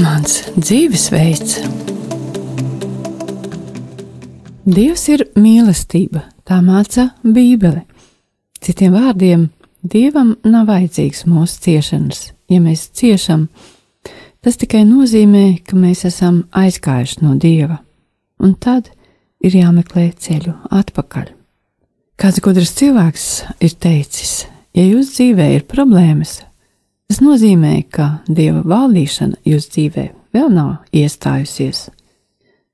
Mans 0.00 0.36
dzīvesveids. 0.56 1.56
Dievs 4.70 5.06
ir 5.10 5.24
mīlestība, 5.34 6.22
tā 6.46 6.60
māca 6.62 7.08
Bībele. 7.24 7.82
Citiem 8.62 8.94
vārdiem, 8.94 9.48
Dievam 9.80 10.34
nav 10.44 10.68
vajadzīgs 10.68 11.24
mūsu 11.24 11.64
ciešanas. 11.64 12.30
Ja 12.52 12.60
mēs 12.60 12.90
ciešam, 12.94 13.48
tas 14.44 14.60
tikai 14.60 14.84
nozīmē, 14.84 15.62
ka 15.64 15.78
mēs 15.80 16.04
esam 16.08 16.44
aizgājuši 16.52 17.24
no 17.24 17.34
Dieva, 17.40 17.80
un 18.38 18.54
tad 18.60 18.92
ir 19.40 19.56
jāmeklē 19.62 20.10
ceļu 20.20 20.58
atpakaļ. 20.70 21.39
Kāds 22.20 22.42
gudrs 22.44 22.74
cilvēks 22.76 23.26
ir 23.64 23.74
teicis, 23.80 24.44
ja 24.76 24.84
jūsu 24.84 25.16
dzīvē 25.16 25.52
ir 25.56 25.68
problēmas, 25.68 26.40
Tas 27.10 27.18
nozīmē, 27.18 27.72
ka 27.90 28.20
dieva 28.30 28.60
valdīšana 28.70 29.40
jūsu 29.42 29.70
dzīvē 29.74 30.02
vēl 30.30 30.52
nav 30.54 30.68
iestājusies. 30.94 31.88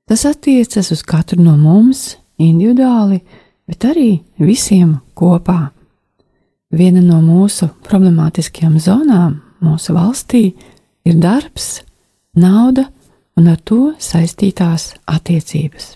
Tas 0.05 0.25
attiecas 0.29 0.91
uz 0.93 1.01
katru 1.01 1.41
no 1.41 1.55
mums 1.57 2.19
individuāli, 2.37 3.17
bet 3.65 3.87
arī 3.89 4.11
visiem 4.37 4.91
kopā. 5.17 5.71
Viena 6.69 7.01
no 7.01 7.17
mūsu 7.25 7.71
problemātiskajām 7.87 8.77
zonām 8.77 9.39
mūsu 9.65 9.97
valstī 9.97 10.43
ir 11.01 11.17
darbs, 11.17 11.81
nauda 12.37 12.85
un 13.41 13.49
ar 13.49 13.57
to 13.65 13.95
saistītās 13.97 14.91
attiecības. 15.09 15.95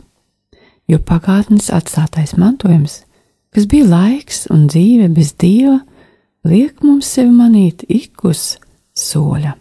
Jo 0.89 0.97
pagātnes 0.97 1.69
atstātais 1.69 2.33
mantojums, 2.41 3.03
kas 3.51 3.67
bija 3.67 3.87
laiks 3.89 4.45
un 4.53 4.67
dzīve 4.71 5.09
bez 5.11 5.33
dieva, 5.39 5.81
liek 6.47 6.79
mums 6.85 7.09
sevi 7.17 7.33
manīt 7.35 7.83
ik 7.89 8.23
uz 8.27 8.55
soļa. 8.97 9.57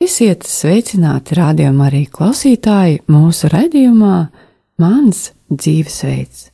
Esiet 0.00 0.46
sveicināti 0.48 1.36
rādījumā 1.36 1.90
arī 1.90 2.06
klausītāji 2.08 3.02
mūsu 3.10 3.50
raidījumā 3.52 4.14
Mans 4.80 5.26
dzīvesveids. 5.50 6.46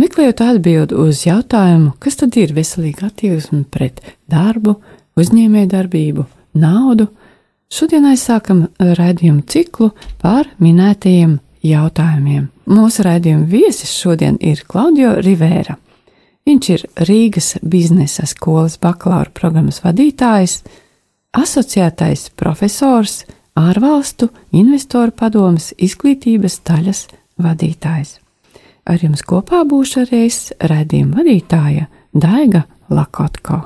Meklējot 0.00 0.38
atbildi 0.40 0.96
uz 0.96 1.26
jautājumu, 1.26 1.90
kas 2.00 2.16
tad 2.22 2.38
ir 2.40 2.54
veselīga 2.56 3.10
attieksme 3.10 3.66
pret 3.68 4.00
darbu, 4.32 4.78
uzņēmējdarbību, 5.20 6.24
naudu, 6.62 7.10
šodien 7.68 8.08
aizsākam 8.08 8.64
raidījumu 8.80 9.44
ciklu 9.52 9.90
par 10.22 10.48
minētajiem 10.64 11.36
jautājumiem. 11.66 12.48
Mūsu 12.70 13.04
raidījuma 13.06 13.46
viesis 13.48 13.92
šodien 13.94 14.38
ir 14.40 14.64
Klaudio 14.68 15.14
Rivēra. 15.22 15.76
Viņš 16.46 16.70
ir 16.74 16.84
Rīgas 17.06 17.54
biznesa 17.62 18.26
skolas 18.26 18.78
bakalaura 18.82 19.30
programmas 19.34 19.78
vadītājs, 19.84 20.62
asociētais 21.38 22.30
profesors, 22.36 23.22
ārvalstu 23.58 24.30
investoru 24.56 25.14
padomas 25.14 25.70
izglītības 25.78 26.60
daļas 26.66 27.04
vadītājs. 27.42 28.16
Ar 28.82 28.98
jums 28.98 29.22
kopā 29.22 29.62
būšu 29.68 30.02
arī 30.02 30.24
redzējuma 30.58 31.20
vadītāja 31.20 31.86
Daiga 32.12 32.64
Lakotko. 32.90 33.60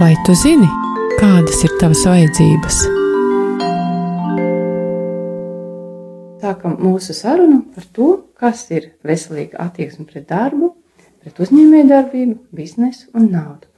Vai 0.00 0.16
tu 0.26 0.34
zini, 0.34 0.66
kādas 1.20 1.62
ir 1.62 1.78
tavas 1.78 2.02
vajadzības? 2.08 3.01
Sākam 6.42 6.78
mūsu 6.82 7.14
sarunu 7.16 7.62
par 7.74 7.86
to, 7.96 8.08
kas 8.38 8.64
ir 8.74 8.92
veselīga 9.06 9.60
attieksme 9.62 10.06
pret 10.08 10.26
darbu, 10.30 10.72
pret 11.22 11.38
uzņēmējdarbību, 11.42 12.38
biznesu 12.54 13.10
un 13.18 13.30
naudu. 13.32 13.70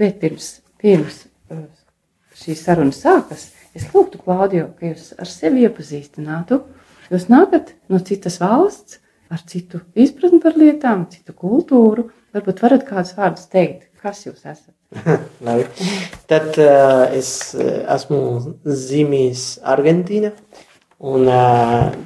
Bet 0.00 0.18
pirms, 0.22 0.50
pirms 0.80 1.24
uh, 1.52 1.66
šīs 2.36 2.64
sarunas 2.66 3.00
sākas, 3.04 3.50
es 3.76 3.88
lūgtu 3.92 4.20
Klaudio, 4.22 4.70
ka 4.78 4.92
jūs 4.92 5.12
ar 5.20 5.28
sevi 5.28 5.66
iepazīstinātu. 5.66 6.62
Jūs 7.12 7.28
nākat 7.30 7.74
no 7.92 8.00
citas 8.04 8.40
valsts, 8.42 9.00
ar 9.30 9.42
citu 9.46 9.82
izpratni 9.98 10.40
par 10.42 10.56
lietām, 10.58 11.06
citu 11.12 11.34
kultūru. 11.36 12.08
Varbūt 12.36 12.62
varat 12.64 12.86
kādus 12.88 13.14
vārdus 13.16 13.46
teikt, 13.52 13.88
kas 14.02 14.24
jūs 14.26 14.42
esat. 14.44 14.72
Tad 16.30 16.58
uh, 16.62 17.06
es 17.16 17.30
uh, 17.56 17.82
esmu 17.96 18.20
zīmējis 18.64 19.46
Argentīnu. 19.66 20.32
Un 21.06 21.28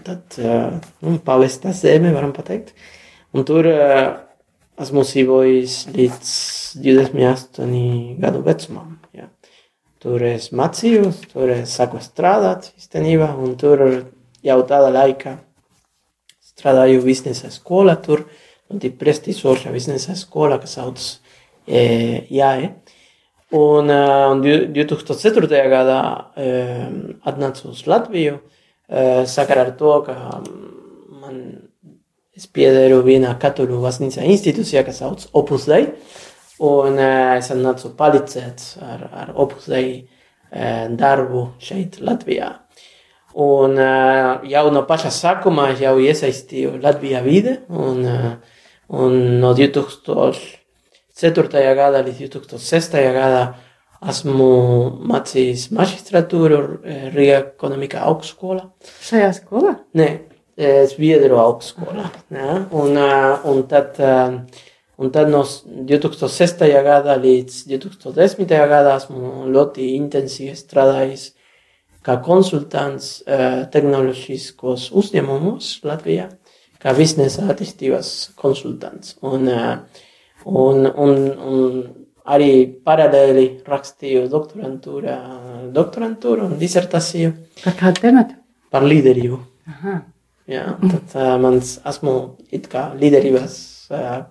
tad 0.04 0.36
nu, 1.00 1.14
pavesta 1.24 1.72
zeme, 1.72 2.12
varam 2.12 2.34
pateikt. 2.36 2.74
Un 3.32 3.46
tur 3.48 3.68
esmu 4.80 5.04
dzīvojis 5.04 5.76
līdz 5.94 6.32
28 6.84 8.20
gadu 8.20 8.42
vecumam. 8.44 8.98
Ja. 9.16 9.28
Tur 10.00 10.22
es 10.24 10.50
mācījos, 10.56 11.22
tur 11.32 11.52
es 11.52 11.74
sāku 11.76 12.00
strādāt 12.00 12.70
īstenībā, 12.78 13.34
un 13.36 13.56
tur 13.60 13.82
jau 14.44 14.58
tādā 14.68 14.88
laikā 14.94 15.36
strādāju 16.60 17.02
biznesa 17.04 17.50
skolā, 17.52 17.96
tur 18.00 18.24
ļoti 18.70 18.92
prestižoša 19.00 19.72
biznesa 19.74 20.16
skolā, 20.16 20.60
kas 20.62 20.78
sauc 20.78 21.02
e, 21.66 21.82
JAE. 22.32 22.72
Un, 23.56 23.90
un 23.90 24.40
2004. 24.44 25.48
gadā 25.72 26.00
e, 26.38 26.50
atnācu 27.26 27.72
uz 27.72 27.82
Latviju, 27.90 28.38
sakarā 28.90 29.68
ar 29.68 29.72
to, 29.78 29.92
ka 30.06 30.14
man 31.20 31.36
es 32.36 32.46
piederu 32.50 33.02
vienā 33.06 33.38
katoļu 33.38 33.80
baznīcā 33.84 34.22
institūcijā, 34.26 34.82
kas 34.86 34.98
sauc 35.02 35.20
Opus 35.36 35.66
Dei, 35.70 35.84
un 36.58 36.98
uh, 36.98 37.36
es 37.36 37.50
nācu 37.54 37.88
palīdzēt 37.98 38.58
ar, 38.82 39.00
ar 39.24 39.28
Opus 39.38 39.66
Dei 39.70 40.08
darbu 40.50 41.54
šeit 41.62 42.00
Latvijā. 42.02 42.48
Un 43.38 43.78
jau 44.50 44.66
no 44.74 44.82
paša 44.88 45.10
sākuma 45.14 45.68
jau 45.78 45.92
iesaistīju 46.02 46.82
Latvijā 46.82 47.22
vide, 47.22 47.62
un, 47.70 48.02
un 48.90 49.38
no 49.38 49.54
2004. 49.54 51.62
gada 51.78 52.02
līdz 52.02 52.26
2006. 52.26 52.98
gadā 53.14 53.54
Esmu 54.00 54.48
mācījis 55.10 55.66
maģistratūru 55.76 56.60
Rīgā 57.12 57.40
ekonomikā 57.42 58.00
augstskolā. 58.08 58.64
Šajā 59.04 59.28
skolā? 59.36 59.74
Nē, 59.98 60.08
Zviedru 60.88 61.36
augstskolā. 61.40 62.06
Ja? 62.32 62.54
Un, 62.72 62.96
un, 62.96 63.60
tad, 63.68 64.00
un 64.96 65.12
tad 65.12 65.28
no 65.32 65.42
2006. 65.44 66.64
gada 66.86 67.18
līdz 67.20 67.60
2010. 67.74 68.48
gadā 68.48 68.96
esmu 68.96 69.50
ļoti 69.52 69.92
intensīvi 69.98 70.56
strādājis 70.56 71.30
kā 72.00 72.16
konsultants 72.24 73.18
tehnoloģiskos 73.28 74.90
uzņēmumos 74.96 75.74
Latvijā, 75.84 76.30
kā 76.80 76.96
biznesa 76.96 77.50
attīstības 77.52 78.30
konsultants. 78.40 79.18
Un, 79.20 79.44
un, 80.48 80.86
un, 80.88 81.18
un 81.36 81.82
arī 82.28 82.52
paralēli 82.84 83.46
rakstīju 83.68 84.26
doktorantūrā, 84.32 85.16
doktorantūru 85.74 86.48
un 86.48 86.58
disertāciju. 86.60 87.32
Par 87.64 87.76
kādu 87.78 88.04
tematu? 88.06 88.36
Par 88.70 88.86
līderību. 88.86 89.38
Aha. 89.70 90.00
Jā, 90.50 90.64
tad 90.82 91.14
uh, 91.14 91.36
mans 91.38 91.76
esmu 91.86 92.14
it 92.50 92.66
kā 92.72 92.88
līderības 92.98 93.56
uh, 93.94 94.24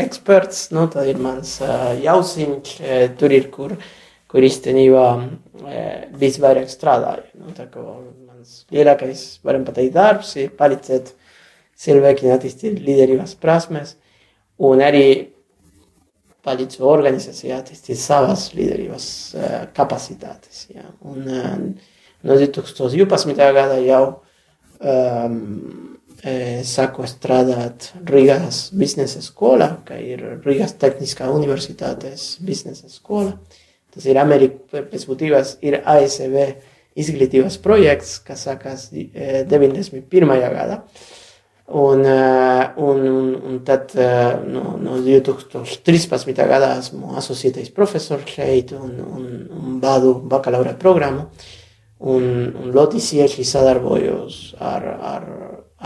eksperts, 0.00 0.70
nu, 0.72 0.86
tā 0.92 1.04
ir 1.10 1.20
mans 1.20 1.58
uh, 1.60 1.92
jausiņš, 2.00 2.72
uh, 2.80 3.02
tur 3.20 3.34
ir, 3.36 3.50
kur, 3.52 3.74
kur 4.32 4.46
īstenībā 4.46 5.04
uh, 5.12 5.76
visvairāk 6.16 6.72
strādāju. 6.72 7.26
Nu, 7.42 7.52
tā 7.56 7.68
kā 7.68 7.84
mans 7.84 8.62
lielākais, 8.72 9.26
varam 9.44 9.66
pateikt, 9.68 9.92
darbs 9.98 10.32
ir 10.40 10.54
palīdzēt 10.56 11.12
cilvēkiem 11.84 12.32
attīstīt 12.32 12.80
līderības 12.80 13.36
prasmes 13.40 13.96
un 14.56 14.80
arī 14.80 15.35
palīdz 16.46 16.80
organizācijai 16.86 17.56
attīstīt 17.58 18.00
savas 18.00 18.48
līderības 18.54 19.08
uh, 19.34 19.58
kapacitātes. 19.76 20.66
Ja. 20.72 20.86
Un, 21.06 21.26
uh, 21.26 21.92
no 22.26 22.38
2012. 22.38 23.34
gada 23.36 23.80
jau 23.82 24.02
um, 24.80 25.96
sāku 26.66 27.04
strādāt 27.06 27.90
Rīgas 28.08 28.70
biznesa 28.74 29.20
skolā, 29.22 29.68
ka 29.86 29.98
ir 30.00 30.40
Rīgas 30.42 30.72
Tehniskā 30.80 31.28
universitātes 31.30 32.38
biznesa 32.40 32.88
skola. 32.90 33.36
Tas 33.92 34.06
ir 34.08 34.18
Amerika, 34.18 34.82
pēc 34.90 35.04
būtības 35.08 35.56
ir 35.64 35.78
ASV 35.84 36.34
izglītības 36.96 37.58
projekts, 37.64 38.18
kas 38.24 38.46
sākās 38.48 38.88
91. 38.92 40.02
gadā. 40.56 40.80
Un, 41.68 42.04
eh, 42.04 42.72
un, 42.76 43.06
un, 43.06 43.40
un 43.42 43.62
tad 43.64 43.90
eh, 43.94 44.38
no, 44.46 44.76
no 44.78 45.00
2013. 45.02 46.34
gadā 46.46 46.76
esmu 46.78 47.16
asociētais 47.18 47.72
profesors 47.74 48.28
šeit 48.30 48.70
un, 48.76 48.92
un, 49.02 49.24
un 49.50 49.80
vadu 49.82 50.14
bakalaura 50.30 50.76
programmu. 50.78 51.26
Un, 52.06 52.28
un 52.54 52.70
ļoti 52.76 53.00
cieši 53.02 53.42
sadarbojos 53.48 54.38
ar, 54.62 54.86
ar, 55.10 55.26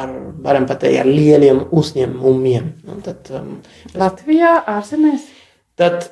ar, 0.02 0.12
varam 0.44 0.66
pateikt, 0.68 1.00
ar 1.00 1.08
lieliem 1.08 1.62
uzņēmumiem. 1.70 2.68
Tad, 3.06 3.32
um, 3.38 3.56
Latvijā, 3.96 4.58
ārzemēs? 4.74 5.30
Tad 5.80 6.10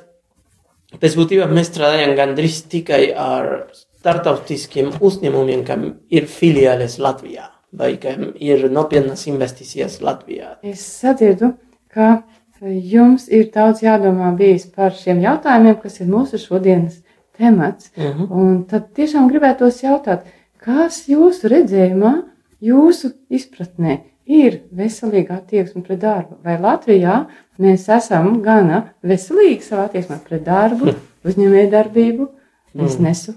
pēc 0.97 1.19
būtībā 1.19 1.45
mēs 1.51 1.69
strādājam 1.69 2.15
gandrīz 2.17 2.63
tikai 2.71 3.03
ar 3.13 3.67
startautiskiem 3.75 4.95
uzņēmumiem, 4.97 5.65
kam 5.67 5.89
ir 6.09 6.31
filiāles 6.31 6.97
Latvijā 7.03 7.51
vai 7.71 7.97
kam 8.01 8.31
ir 8.35 8.65
nopietnas 8.71 9.27
investīcijas 9.29 9.99
Latvijā. 10.01 10.55
Es 10.63 10.81
sadzirdu, 11.01 11.53
ka 11.93 12.23
jums 12.61 13.27
ir 13.31 13.49
daudz 13.53 13.83
jādomā 13.83 14.31
bijis 14.37 14.65
par 14.75 14.91
šiem 14.95 15.21
jautājumiem, 15.23 15.77
kas 15.81 15.99
ir 16.01 16.09
mūsu 16.11 16.39
šodienas 16.41 16.99
temats. 17.37 17.91
Uh 17.95 18.03
-huh. 18.03 18.27
Un 18.31 18.63
tad 18.65 18.91
tiešām 18.93 19.29
gribētos 19.31 19.83
jautāt, 19.83 20.25
kas 20.57 21.07
jūsu 21.07 21.47
redzējumā, 21.47 22.13
jūsu 22.61 23.13
izpratnē 23.29 23.99
ir 24.25 24.61
veselīga 24.75 25.37
attieksme 25.37 25.81
pret 25.81 25.99
darbu? 25.99 26.37
Vai 26.43 26.57
Latvijā 26.57 27.25
mēs 27.59 27.87
esam 27.97 28.41
gana 28.41 28.83
veselīgi 29.03 29.61
savā 29.61 29.85
attieksmē 29.85 30.19
pret 30.27 30.43
darbu, 30.43 30.93
uzņēmēju 31.25 31.71
darbību, 31.71 32.27
biznesu? 32.73 33.33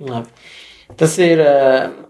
Labi. 0.00 0.26
Tas 0.96 1.18
ir 1.18 1.38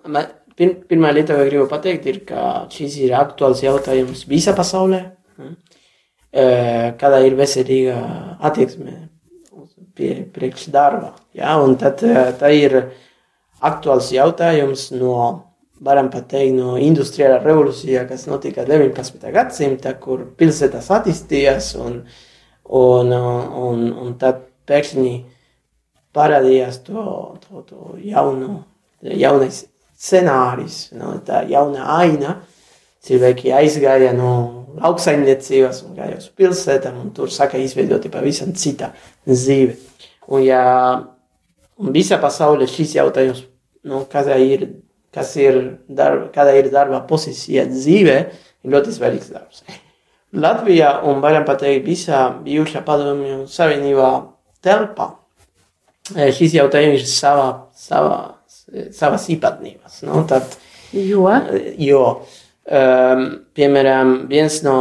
ma- 0.06 0.26
pir, 0.56 0.74
pirmā 0.88 1.12
lieta, 1.14 1.36
ko 1.36 1.46
gribu 1.48 1.66
pateikt, 1.70 2.06
ir, 2.10 2.20
ka 2.28 2.66
šis 2.72 2.98
ir 3.04 3.16
aktuāls 3.18 3.62
jautājums 3.64 4.24
visā 4.30 4.54
pasaulē. 4.56 5.02
Mm. 5.40 5.56
Eh, 6.36 6.86
Kāda 7.00 7.22
ir 7.24 7.36
veselīga 7.38 7.96
attieksme 8.44 8.96
pie 9.96 10.10
priekš 10.32 10.68
darba? 10.74 11.14
Ja? 11.36 11.56
Un 11.62 11.76
tad 11.80 12.02
eh, 12.04 12.32
tā 12.40 12.52
ir 12.52 12.76
aktuāls 13.64 14.10
jautājums 14.12 14.90
no, 14.96 15.14
varam 15.80 16.10
pateikt, 16.12 16.56
no 16.58 16.76
industriālā 16.80 17.38
revolūcijā, 17.44 18.04
kas 18.08 18.26
notika 18.28 18.66
19. 18.68 19.30
gadsimta, 19.32 19.94
kur 20.00 20.26
pilsētas 20.36 20.90
attīstījās 20.98 21.72
un, 21.80 22.02
un, 22.82 23.16
un, 23.16 23.88
un 23.92 24.12
tad 24.20 24.44
pēkšņi 24.68 25.14
parādījās 26.16 26.82
to, 26.84 27.06
to, 27.44 27.64
to 27.68 27.96
jaunu, 28.02 28.60
jaunais 29.04 29.64
scenārijs, 29.96 30.90
no, 30.96 31.16
tā 31.26 31.44
jauna 31.50 31.88
aina. 31.96 32.36
Cilvēki 33.06 33.52
aizgāja 33.54 34.10
no 34.16 34.30
lauksaimniecības 34.82 35.84
un 35.86 35.96
gāja 35.96 36.16
uz 36.18 36.26
pilsētām, 36.36 36.96
un 37.04 37.12
tur 37.14 37.30
sāka 37.32 37.60
izveidot 37.62 38.08
pavisam 38.12 38.50
cita 38.58 38.90
dzīve. 39.28 39.76
Un, 40.26 40.42
ja, 40.42 40.62
un 41.78 41.94
visā 41.94 42.18
pasaulē 42.22 42.66
šis 42.70 42.96
jautājums, 42.98 43.44
nu, 43.86 44.02
kas 44.10 44.30
ir, 44.42 44.66
kas 45.14 45.36
ir 45.38 45.60
darba, 45.86 46.32
kāda 46.34 46.56
ir 46.58 46.72
darba 46.74 47.04
pozīcija 47.06 47.68
dzīvē, 47.70 48.16
ir 48.66 48.74
ļoti 48.74 48.96
svarīgs 48.96 49.30
darbs. 49.36 49.62
Latvijā 50.36 50.96
un 51.06 51.22
varam 51.22 51.46
pateikt 51.46 51.86
visā 51.86 52.26
bijušā 52.42 52.82
padomju 52.84 53.44
savienībā 53.48 54.10
telpā 54.66 55.12
Eh, 56.14 56.30
šis 56.30 56.52
jautājums 56.54 57.00
ir 57.00 57.08
savā, 57.10 57.46
savā, 57.74 58.18
savas 58.94 59.28
īpatnības. 59.32 60.00
Nu, 60.06 60.22
tad, 60.28 60.56
Jo 60.92 61.30
jo, 61.78 62.02
um, 62.70 63.24
piemēram, 63.56 64.12
viens 64.30 64.60
no, 64.62 64.76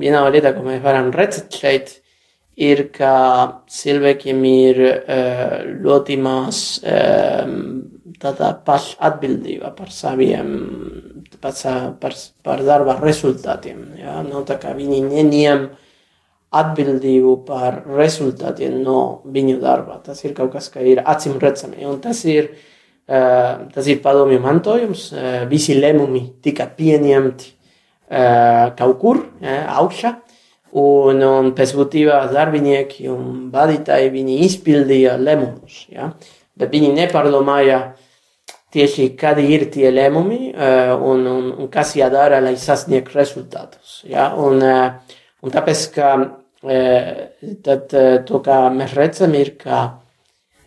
viena 0.00 0.24
no 0.24 0.30
lietām, 0.32 0.56
ko 0.56 0.64
mēs 0.66 0.80
varam 0.84 1.10
redzēt 1.14 1.58
šeit, 1.60 1.92
ir, 2.60 2.86
ka 2.94 3.12
cilvēkiem 3.70 4.40
ir 4.48 4.80
uh, 4.86 5.58
ļoti 5.84 6.16
maz 6.20 6.80
um, 6.84 7.60
tāda 8.20 8.54
paša 8.64 8.98
atbildība 9.10 9.72
par 9.76 9.92
saviem, 9.92 10.50
par, 11.40 11.54
par, 12.00 12.16
par 12.44 12.64
darba 12.64 12.98
rezultātiem. 13.00 13.84
Ja? 14.00 14.18
Nu, 14.26 14.42
tā 14.48 14.58
kā 14.60 14.74
viņi 14.76 15.04
neņem 15.06 15.68
atbildību 16.50 17.36
par 17.46 17.84
rezultātiem 17.86 18.80
no 18.82 19.22
viņu 19.24 19.60
darba. 19.62 20.00
Tas 20.04 20.24
ir 20.24 20.34
kaut 20.36 20.52
kas, 20.56 20.68
kas 20.72 20.84
ir 20.84 21.00
acīm 21.06 21.38
redzami. 21.40 21.86
Un 21.86 22.00
tas 22.02 22.24
ir, 22.28 22.50
uh, 22.50 22.66
tas 23.06 23.86
ir 23.90 24.02
padomju 24.04 24.40
mantojums. 24.42 25.10
Visi 25.50 25.76
lēmumi 25.78 26.26
tika 26.44 26.68
pieņemti 26.76 27.54
kaut 28.78 28.98
kur 29.00 29.24
augšā. 29.44 30.16
Un, 30.70 31.18
un 31.26 31.48
pēc 31.58 31.72
būtības 31.74 32.30
darbinieki 32.30 33.08
un 33.10 33.48
vadītāji 33.50 34.12
viņi 34.14 34.36
izpildīja 34.46 35.16
lēmumus. 35.18 35.88
Ja? 35.90 36.12
Bet 36.54 36.70
viņi 36.70 36.92
nepārdomāja 36.94 37.80
tieši 38.70 39.08
kādi 39.18 39.48
ir 39.50 39.64
tie 39.74 39.90
lēmumi 39.90 40.52
un, 40.54 41.24
un, 41.26 41.48
un 41.58 41.70
kas 41.72 41.96
jādara, 41.98 42.38
lai 42.44 42.54
sasniegtu 42.54 43.18
rezultātus. 43.18 44.04
Ja? 44.06 44.28
Un, 44.38 44.62
un 44.62 45.56
tāpēc, 45.56 45.82
ka 45.96 46.12
tad, 47.66 47.98
to, 48.28 48.42
kā 48.46 48.60
mēs 48.76 48.94
redzam, 48.94 49.34
ir, 49.34 49.56
ka 49.58 49.82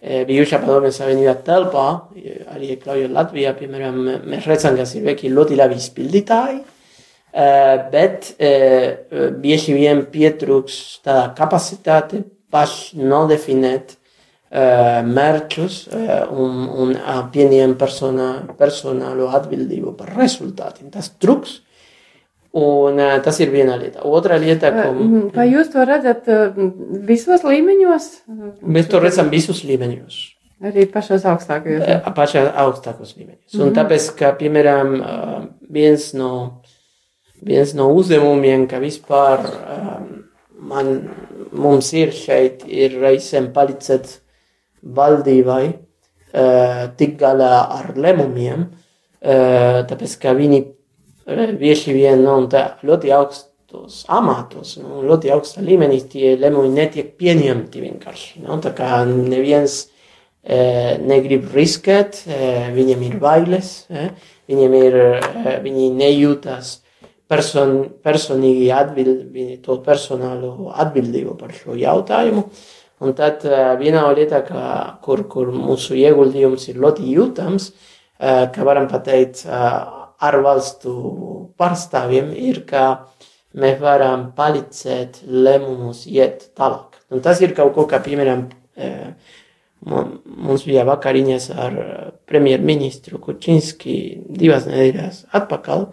uh, 0.03 0.21
bijušā 0.27 0.59
padomju 0.63 0.91
savienībā 0.93 1.35
telpā, 1.47 1.87
eh, 2.17 2.43
arī 2.53 2.73
iekļaujot 2.75 3.15
Latvijā, 3.15 3.55
piemēram, 3.59 3.99
mēs 4.27 4.47
redzam, 4.49 4.77
ka 4.77 4.87
cilvēki 4.89 5.29
ir 5.29 5.35
ļoti 5.37 5.57
labi 5.59 5.79
izpildītāji, 5.79 6.61
uh, 6.61 7.89
bet 7.93 8.33
uh, 8.35 9.31
bieži 9.43 9.75
vien 9.77 10.05
pietrūks 10.11 10.79
tāda 11.05 11.29
kapacitāte 11.37 12.23
paši 12.53 12.99
nodefinēt 13.01 13.95
uh, 13.95 15.01
mērķus 15.07 15.79
uh, 15.87 16.15
un, 16.29 16.65
un 16.67 16.95
uh, 16.97 17.21
pieņem 17.33 17.77
persona, 17.79 18.31
personālo 18.59 19.31
atbildību 19.33 19.95
par 19.97 20.13
rezultātiem. 20.17 20.91
Tas 20.93 21.13
trūks. 21.17 21.61
Un 22.53 22.99
uh, 23.01 23.15
tas 23.25 23.39
ir 23.41 23.49
viena 23.49 23.75
lieta. 23.81 24.03
Otra 24.05 24.37
lieta, 24.37 24.69
ko 24.75 24.91
Mm, 24.93 25.31
Vai 25.33 25.47
jūs 25.49 25.71
to 25.73 25.81
redzat 25.89 26.27
uh, 26.29 26.53
visos 27.07 27.41
līmeņos? 27.43 28.05
mēs 28.61 28.89
to 28.91 28.99
redzam 29.01 29.31
visus 29.33 29.63
līmeņos. 29.65 30.19
Arī 30.63 30.85
pašos 30.87 31.25
augstākajos. 31.27 31.81
Eh, 31.81 32.11
pašā 32.15 32.43
augstākos 32.61 33.15
līmeņos. 33.17 33.57
Un 33.59 33.73
tāpēc, 33.75 34.05
ka, 34.19 34.29
piemēram, 34.39 34.93
eh, 35.01 35.47
viens 35.75 36.13
no, 36.13 36.61
viens 37.43 37.73
no 37.75 37.89
uzdevumiem, 37.97 38.67
ka 38.71 38.79
vispār 38.79 39.41
eh, 39.49 39.97
man, 40.61 40.93
mums 41.51 41.89
ir 41.97 42.13
šeit, 42.15 42.63
ir 42.69 42.95
reizēm 43.01 43.49
palīdzēt 43.55 44.19
valdībai 44.83 45.65
eh, 46.33 46.87
tik 46.97 47.17
galā 47.19 47.51
ar 47.79 47.91
lēmumiem, 47.97 48.63
eh, 49.21 49.81
tāpēc, 49.89 50.15
ka 50.21 50.33
viņi 50.37 50.61
eh, 50.61 50.71
bieži 51.25 51.93
vien 51.95 52.21
nu, 52.23 52.35
tā, 52.51 52.63
ļoti 52.83 53.11
augstos 53.15 54.03
amatos, 54.11 54.75
nu, 54.81 55.01
ļoti 55.07 55.31
augstā 55.33 55.63
līmenī 55.65 56.01
tie 56.11 56.35
lēmumi 56.39 56.69
netiek 56.75 57.13
pieņemti 57.19 57.81
vienkārši. 57.87 58.43
Nu, 58.45 58.59
tā 58.63 58.73
kā 58.75 59.01
neviens 59.07 59.89
eh, 60.43 60.97
negrib 60.99 61.47
riskēt, 61.55 62.23
eh, 62.27 62.69
viņiem 62.75 63.03
ir 63.07 63.17
bailes, 63.23 63.85
eh, 63.89 64.09
viņiem 64.51 64.73
ir, 64.81 64.97
eh, 64.99 65.59
viņi 65.63 65.89
nejūtas 65.95 66.77
person, 67.31 67.89
personīgi 68.03 68.67
atbild, 68.75 69.23
viņi 69.33 69.61
to 69.63 69.77
personālo 69.85 70.73
atbildību 70.75 71.37
par 71.39 71.49
šo 71.55 71.77
jautājumu. 71.79 72.43
Un 73.03 73.13
tad 73.17 73.41
eh, 73.47 73.73
viena 73.79 74.03
no 74.05 74.13
lietām, 74.15 74.43
ka- 74.47 74.97
kur, 75.01 75.23
kur 75.31 75.47
mūsu 75.55 75.95
ieguldījums 75.97 76.67
ir 76.69 76.75
ļoti 76.83 77.07
jūtams, 77.15 77.71
eh, 78.19 78.47
ka 78.53 78.63
varam 78.67 78.87
pateikt 78.91 79.45
eh, 79.47 80.02
ārvalstu 80.29 80.93
pārstāvjiem, 81.59 82.31
ir, 82.35 82.63
ka 82.69 82.83
mēs 83.59 83.79
varam 83.83 84.29
palīdzēt 84.37 85.23
lēmumus 85.27 86.05
iet 86.09 86.49
tālāk. 86.57 86.99
Un 87.13 87.21
tas 87.21 87.41
ir 87.45 87.53
kaut 87.57 87.73
ko, 87.75 87.87
kā 87.89 88.01
piemēram, 88.03 88.47
Mu- 89.83 90.19
Mums 90.23 90.63
bija 90.63 90.85
vakariņas 90.87 91.49
ar 91.59 91.73
premjerministru 92.29 93.19
Kučinski 93.19 93.95
divas 94.31 94.63
nedēļas 94.69 95.25
atpakaļ. 95.35 95.83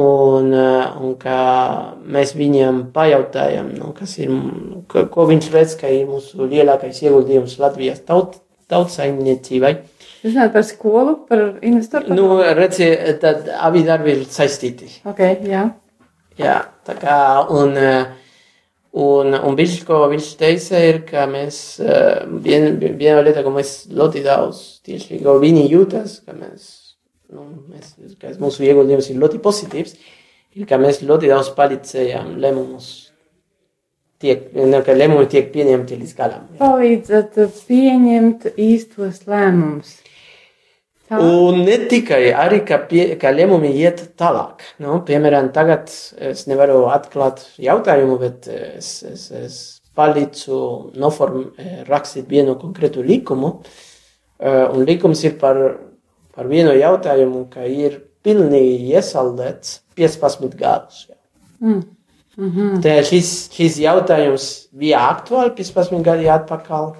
Un, 0.00 0.52
eh, 0.54 0.92
un 1.02 1.16
kā 1.18 1.38
mēs 2.06 2.36
viņam 2.38 2.92
pajautājām, 2.94 3.72
nu, 3.80 3.90
kas 3.98 4.14
ir, 4.22 4.30
ko, 4.86 5.08
ko 5.10 5.26
viņš 5.26 5.48
redz, 5.50 5.74
ka 5.80 5.90
ir 5.90 6.06
mūsu 6.06 6.46
lielākais 6.46 7.02
ieguldījums 7.02 7.58
Latvijas 7.58 7.98
taut, 8.06 8.38
tautsaimniecībai. 8.70 9.72
Jūs 10.20 10.34
runājat 10.34 10.52
par 10.52 10.64
skolu, 10.68 11.14
par 11.28 11.42
investoru? 11.64 12.12
Nu, 12.12 12.26
redzi, 12.56 12.90
tad 13.22 13.46
abi 13.56 13.84
darbi 13.86 14.18
ir 14.18 14.26
saistīti. 14.28 14.90
Ok, 15.08 15.22
jā. 15.48 15.70
Jā, 16.40 16.58
tā 16.86 16.94
kā, 17.00 17.16
un, 17.56 17.72
eh, 17.76 18.12
un, 19.00 19.34
un 19.34 19.56
viņš, 19.56 19.78
ko 19.88 20.02
viņš 20.12 20.28
teica, 20.40 20.80
ir, 20.90 21.00
ka 21.08 21.26
mēs, 21.28 21.80
eh, 21.80 22.22
vien, 22.44 22.76
viena 22.80 23.24
lieta, 23.24 23.42
ko 23.44 23.52
mēs 23.54 23.88
ļoti 23.96 24.24
daudz, 24.24 24.62
tieši, 24.86 25.22
ko 25.24 25.38
viņi 25.40 25.66
jūtas, 25.72 26.20
ka 26.24 26.36
mēs, 26.36 26.70
nu, 27.32 27.48
mēs, 27.72 27.96
ka 28.20 28.32
mūsu 28.40 28.64
ieguldījums 28.68 29.10
ir 29.10 29.20
ļoti 29.24 29.40
pozitīvs, 29.44 29.96
ir, 30.56 30.66
ka 30.68 30.80
mēs 30.80 31.02
ļoti 31.04 31.32
daudz 31.32 31.52
palīdzējām 31.56 32.36
lēmumus, 32.40 33.09
tiek, 34.20 34.46
ka 34.86 34.94
lēmumi 34.96 35.28
tiek 35.30 35.50
pieņemti 35.54 35.98
līdz 36.02 36.14
galam. 36.18 36.46
Palīdzat 36.60 37.40
pieņemt 37.66 38.46
īstos 38.60 39.24
lēmumus. 39.30 39.96
Tā. 41.10 41.18
Un 41.18 41.64
ne 41.66 41.74
tikai 41.90 42.28
arī, 42.38 42.60
ka, 42.62 42.78
pie, 42.86 43.16
ka 43.18 43.32
lēmumi 43.34 43.72
iet 43.80 44.04
tālāk. 44.20 44.62
Nu, 44.78 45.00
piemēram, 45.06 45.48
tagad 45.54 45.90
es 45.90 46.44
nevaru 46.46 46.84
atklāt 46.92 47.42
jautājumu, 47.58 48.18
bet 48.20 48.46
es, 48.46 48.92
es, 49.08 49.24
es 49.34 49.56
palīdzu 49.98 50.60
noform, 51.02 51.48
rakstīt 51.88 52.30
vienu 52.30 52.54
konkrētu 52.60 53.02
likumu. 53.02 53.56
Un 54.40 54.86
likums 54.86 55.24
ir 55.26 55.34
par, 55.40 55.58
par 56.36 56.46
vienu 56.48 56.76
jautājumu, 56.78 57.48
ka 57.50 57.66
ir 57.66 57.98
pilnīgi 58.22 58.94
iesaldēts 58.94 59.80
15 59.98 60.54
gadus. 60.60 61.08
Mm. 61.58 61.82
Mm 62.40 62.50
-hmm. 62.50 62.80
Tā 62.82 63.02
šis, 63.04 63.50
šis 63.52 63.78
jautājums 63.78 64.68
bija 64.72 64.98
aktuāli 65.10 65.50
15 65.56 66.02
gadi 66.02 66.28
atpakaļ. 66.32 66.94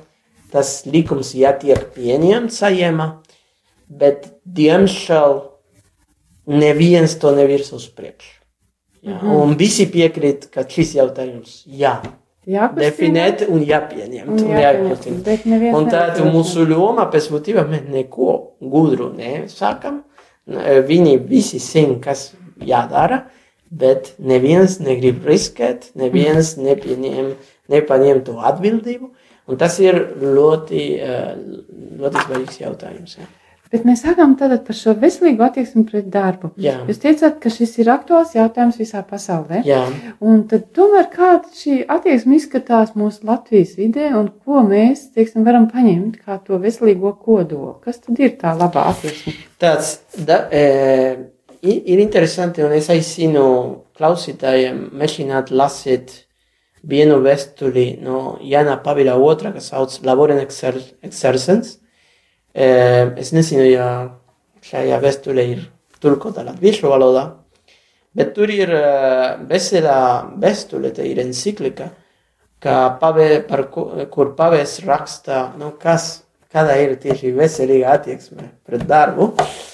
Tas 0.52 0.84
likums 0.86 1.34
jātiek 1.34 1.78
pieņemts 1.94 2.58
saimā, 2.60 3.06
bet 3.88 4.26
diemžēl 4.44 5.40
neviens 6.46 7.14
to 7.18 7.30
nevirs 7.34 7.72
uz 7.72 7.88
priekšu. 7.88 8.34
Ja? 9.02 9.14
Mm 9.14 9.18
-hmm. 9.20 9.42
Un 9.42 9.56
visi 9.56 9.86
piekrīt, 9.86 10.50
ka 10.50 10.68
šis 10.68 10.94
jautājums 10.94 11.64
jā. 11.66 12.00
Definēt 12.76 13.48
un 13.48 13.62
jāpieņem. 13.62 14.28
Un 14.28 14.38
jāpieņem. 14.38 15.74
Un 15.74 15.90
tad 15.90 16.18
mūsu 16.18 16.68
loma 16.68 17.04
pēc 17.12 17.30
būtībā 17.30 17.68
mēs 17.68 17.88
neko 17.88 18.52
gudru 18.60 19.12
nesākam. 19.16 20.02
Viņi 20.86 21.18
visi 21.28 21.58
zina, 21.58 21.98
kas 22.00 22.32
jādara 22.66 23.26
bet 23.70 24.14
neviens 24.18 24.78
negrib 24.82 25.24
riskēt, 25.26 25.90
neviens 25.98 26.56
nepieņem, 26.58 27.34
nepaņem 27.70 28.24
to 28.26 28.38
atbildību. 28.50 29.10
Un 29.50 29.58
tas 29.58 29.78
ir 29.82 29.98
ļoti, 30.22 30.82
eh, 31.02 31.34
ļoti 31.98 32.24
svarīgs 32.26 32.60
jautājums. 32.60 33.18
Ja. 33.18 33.26
Bet 33.70 33.84
mēs 33.86 34.00
sākām 34.02 34.32
par 34.34 34.74
šo 34.74 34.96
veselīgu 34.98 35.44
attieksmi 35.46 35.84
pret 35.86 36.08
darbu. 36.10 36.50
Jā. 36.58 36.80
Jūs 36.88 36.98
teicāt, 37.04 37.36
ka 37.42 37.52
šis 37.54 37.76
ir 37.78 37.90
aktuāls 37.92 38.32
jautājums 38.34 38.80
visā 38.80 39.04
pasaulē. 39.06 39.62
Tomēr 40.74 41.06
kāda 41.12 41.52
šī 41.54 41.76
attieksme 41.86 42.34
izskatās 42.34 42.96
mūsu 42.98 43.28
Latvijas 43.30 43.76
vidē 43.78 44.08
un 44.18 44.32
ko 44.42 44.64
mēs, 44.66 45.12
teiksim, 45.14 45.46
varam 45.46 45.68
paņemt 45.70 46.18
kā 46.24 46.40
to 46.42 46.58
veselīgo 46.58 47.14
kodolu? 47.22 47.76
Kas 47.84 48.02
tad 48.02 48.18
ir 48.18 48.34
tā 48.42 48.56
labā 48.58 48.88
attieksme? 48.90 49.36
Tāds, 49.62 50.00
da, 50.18 50.48
e, 50.50 51.30
ir 51.62 51.98
interesanti, 52.00 52.62
un 52.64 52.72
es 52.72 52.88
aicinu 52.92 53.44
klausītājiem 53.98 54.90
mēģināt 54.96 55.52
lasīt 55.52 56.14
vienu 56.88 57.18
vēstuli 57.20 58.00
no 58.00 58.38
Jana 58.44 58.78
Pavila 58.80 59.18
otrā, 59.20 59.52
kas 59.52 59.68
sauc 59.72 59.98
Laboren 60.06 60.40
Exercens. 60.40 61.76
Es 62.54 63.32
nezinu, 63.36 63.66
ja 63.68 63.88
šajā 64.64 65.00
vēstulē 65.02 65.44
ir 65.52 65.66
tulkota 66.00 66.44
latviešu 66.46 66.88
valodā, 66.88 67.26
bet 68.16 68.32
tur 68.34 68.50
ir 68.50 68.72
vesela 69.48 69.98
vēstule, 70.40 70.94
te 70.96 71.04
ir 71.06 71.20
encyklika, 71.22 71.90
ka 72.60 72.78
pave, 73.00 73.42
par, 73.48 73.66
kur 73.70 74.34
pavēs 74.36 74.80
raksta, 74.88 75.50
nu, 75.60 75.74
kas, 75.80 76.22
kāda 76.52 76.76
ir 76.82 76.96
tieši 77.00 77.32
veselīga 77.36 77.94
attieksme 77.94 78.48
pret 78.66 78.88
darbu. 78.88 79.30
Uh, 79.30 79.69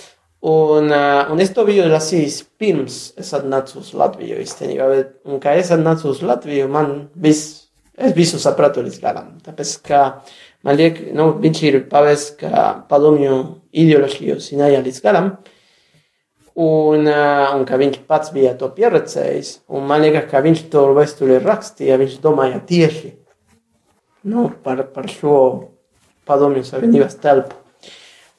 Un, 0.46 0.90
uh, 0.92 1.26
un 1.32 1.40
es 1.42 1.48
to 1.50 1.64
biju 1.66 1.88
lasījis 1.90 2.36
pirms 2.60 2.96
es 3.18 3.32
atnācu 3.34 3.80
uz 3.80 3.88
Latviju 3.98 4.36
īstenībā, 4.44 4.84
bet, 4.92 5.08
un 5.26 5.40
kā 5.42 5.56
es 5.58 5.72
atnācu 5.74 6.12
uz 6.12 6.20
Latviju, 6.22 6.68
man 6.70 6.92
viss, 7.18 7.64
es 7.98 8.14
visu 8.14 8.38
sapratu 8.38 8.84
līdz 8.84 9.00
galam. 9.02 9.32
Tāpēc, 9.42 9.72
ka 9.88 10.02
man 10.62 10.78
liek, 10.78 11.00
nu, 11.18 11.32
viņš 11.42 11.62
ir 11.66 11.78
pavēs, 11.90 12.28
ka 12.38 12.62
padomju 12.86 13.40
ideoloģiju 13.74 14.36
zināja 14.44 14.84
līdz 14.86 15.02
galam, 15.08 15.32
un, 16.54 17.10
uh, 17.10 17.50
un 17.56 17.66
ka 17.66 17.80
viņš 17.82 17.98
pats 18.06 18.30
bija 18.36 18.54
to 18.60 18.70
pieredzējis, 18.78 19.50
un 19.74 19.90
man 19.90 20.06
liekas, 20.06 20.30
ka 20.30 20.44
viņš 20.46 20.62
to 20.70 20.86
vēstuli 20.94 21.40
rakstīja, 21.42 21.98
viņš 22.04 22.20
domāja 22.22 22.62
tieši, 22.70 23.16
nu, 24.30 24.46
par, 24.62 24.86
par 24.94 25.10
šo 25.10 25.36
padomju 26.22 26.62
savienības 26.70 27.18
telpu. 27.18 27.58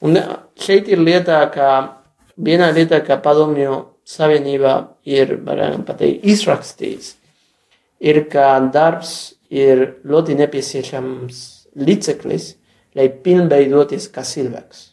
Un 0.08 0.16
šeit 0.56 0.88
ir 0.88 1.00
lietā, 1.02 1.42
ka 1.52 1.68
viena 2.38 2.70
lieta, 2.74 3.00
ka 3.04 3.18
padomju 3.22 3.82
savienībā 4.08 4.74
ir, 5.08 5.36
varam 5.44 5.84
pateikt, 5.86 6.24
izrakstīts, 6.24 7.16
ir, 8.00 8.22
ka 8.30 8.54
darbs 8.72 9.34
ir 9.50 10.00
ļoti 10.06 10.38
nepieciešams 10.38 11.42
līdzeklis, 11.78 12.52
lai 12.96 13.08
pilnveidoties 13.24 14.08
kā 14.12 14.24
cilvēks. 14.26 14.88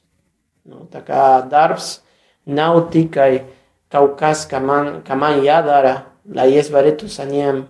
Nu, 0.70 0.86
tā 0.92 1.02
kā 1.06 1.46
darbs 1.50 2.00
nav 2.46 2.88
tikai 2.94 3.46
kaut 3.94 4.18
kas, 4.20 4.46
ka 4.50 4.60
man, 4.60 5.02
ka 5.06 5.16
man 5.18 5.44
jādara, 5.46 5.96
lai 6.26 6.52
es 6.58 6.72
varētu 6.74 7.10
saņemt 7.12 7.70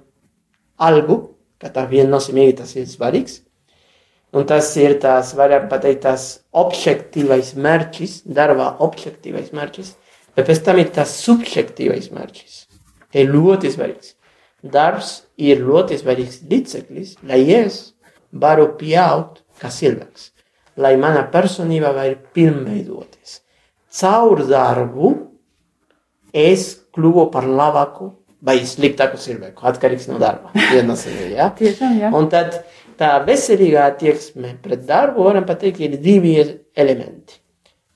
algu, 0.82 1.20
ka 1.62 1.72
tā 1.72 1.86
viennozīmīgi 1.90 2.58
tas 2.62 2.74
ir 2.76 2.88
svarīgs, 2.90 3.42
Un 4.36 4.44
tas 4.44 4.68
ir 4.76 4.98
tās, 5.00 5.32
varam 5.38 5.70
pateikt, 5.72 6.02
tās 6.04 6.26
objektīvais 6.52 7.54
mērķis, 7.56 8.18
darbā 8.28 8.74
objektīvais 8.84 9.54
mērķis, 9.56 9.94
bet 10.36 10.50
pēc 10.50 10.60
tam 10.66 10.82
ir 10.82 10.92
tas 10.96 11.14
subjektīvais 11.24 12.10
mērķis. 12.12 12.58
Te 13.16 13.24
ir 13.24 13.32
ļoti 13.32 13.72
svarīgs. 13.72 14.16
Darbs 14.60 15.12
ir 15.40 15.62
ļoti 15.64 16.02
svarīgs 16.02 16.42
līdzeklis, 16.50 17.16
lai 17.30 17.46
es 17.56 17.80
varu 18.36 18.68
pieaugt 18.80 19.46
kā 19.62 19.72
cilvēks, 19.72 20.32
lai 20.84 20.96
mana 21.00 21.24
personība 21.32 21.94
var 21.96 22.18
pilnveidoties. 22.36 23.40
Caur 23.96 24.44
darbu 24.50 25.14
es 26.36 26.74
kļuvu 26.96 27.30
par 27.32 27.48
labāku 27.48 28.12
vai 28.46 28.58
sliktāku 28.68 29.18
cilvēku, 29.22 29.64
atkarīgs 29.70 30.10
no 30.12 30.20
darba. 30.20 30.52
ja? 31.38 31.48
Tiešām, 31.56 32.02
jā. 32.04 32.12
Un 32.14 32.28
tad 32.34 32.60
tā 33.00 33.12
veselīgā 33.26 33.86
attieksme 33.92 34.56
pret 34.64 34.86
darbu, 34.88 35.26
varam 35.28 35.46
pateikt, 35.48 35.82
ir 35.84 35.98
divi 36.02 36.36
elementi. 36.76 37.40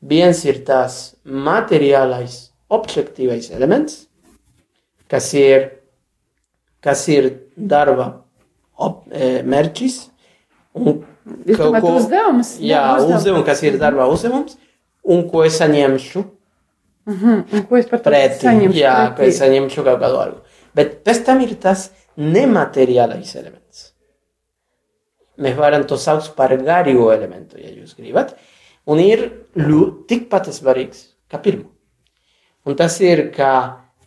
Viens 0.10 0.42
ir 0.48 0.62
tās 0.68 1.00
materiālais, 1.24 2.38
objektīvais 2.72 3.50
elements, 3.56 4.06
kas 5.12 5.32
ir, 5.36 5.68
kas 6.84 7.04
ir 7.12 7.32
darba 7.56 8.10
op, 8.80 9.04
e, 9.12 9.40
mērķis. 9.44 10.00
Un 10.80 11.02
kaut 11.58 11.80
ko 11.82 11.96
uzdevums. 11.98 12.56
Jā, 12.64 12.84
uzdevums, 13.04 13.46
kas 13.48 13.64
ir 13.68 13.80
darba 13.82 14.08
uzdevums, 14.12 14.56
un 15.04 15.26
ko 15.30 15.44
es 15.48 15.60
saņemšu. 15.60 16.26
Uh 17.10 17.14
mhm, 17.14 17.30
-huh. 17.30 17.58
Un 17.58 17.66
ko 17.66 17.78
es 17.78 17.88
par 17.88 18.00
to 18.00 18.10
pretī, 18.12 18.46
saņemšu? 18.46 18.78
Jā, 18.78 18.96
pretī. 18.96 19.16
ko 19.16 19.24
es 19.24 19.40
saņemšu 19.42 19.84
kaut 19.84 20.02
kādu 20.02 20.20
algu. 20.24 20.38
Bet 20.76 21.04
pēc 21.04 21.26
tam 21.26 21.42
ir 21.42 21.56
tas 21.56 21.90
nemateriālais 22.16 23.36
elements 23.36 23.69
mēs 25.40 25.58
varam 25.58 25.86
to 25.88 25.98
saukt 26.00 26.34
par 26.38 26.54
garīgo 26.58 27.10
elementu, 27.14 27.60
ja 27.62 27.72
jūs 27.72 27.96
gribat. 27.98 28.36
Un 28.90 29.02
ir 29.04 29.26
tikpat 30.10 30.50
svarīgs 30.54 31.06
kā 31.30 31.40
pirmo. 31.42 31.70
Un 32.68 32.76
tas 32.80 32.98
ir, 33.02 33.30
ka, 33.34 33.52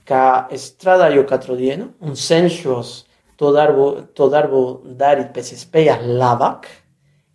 ka 0.08 0.48
es 0.52 0.68
strādāju 0.72 1.24
katru 1.28 1.56
dienu 1.58 1.92
un 2.04 2.16
cenšos 2.18 3.02
to 3.40 3.52
darbu, 3.54 3.86
to 4.14 4.28
darbu 4.30 4.62
darīt 4.98 5.32
pēc 5.34 5.54
iespējas 5.56 6.04
labāk. 6.06 6.68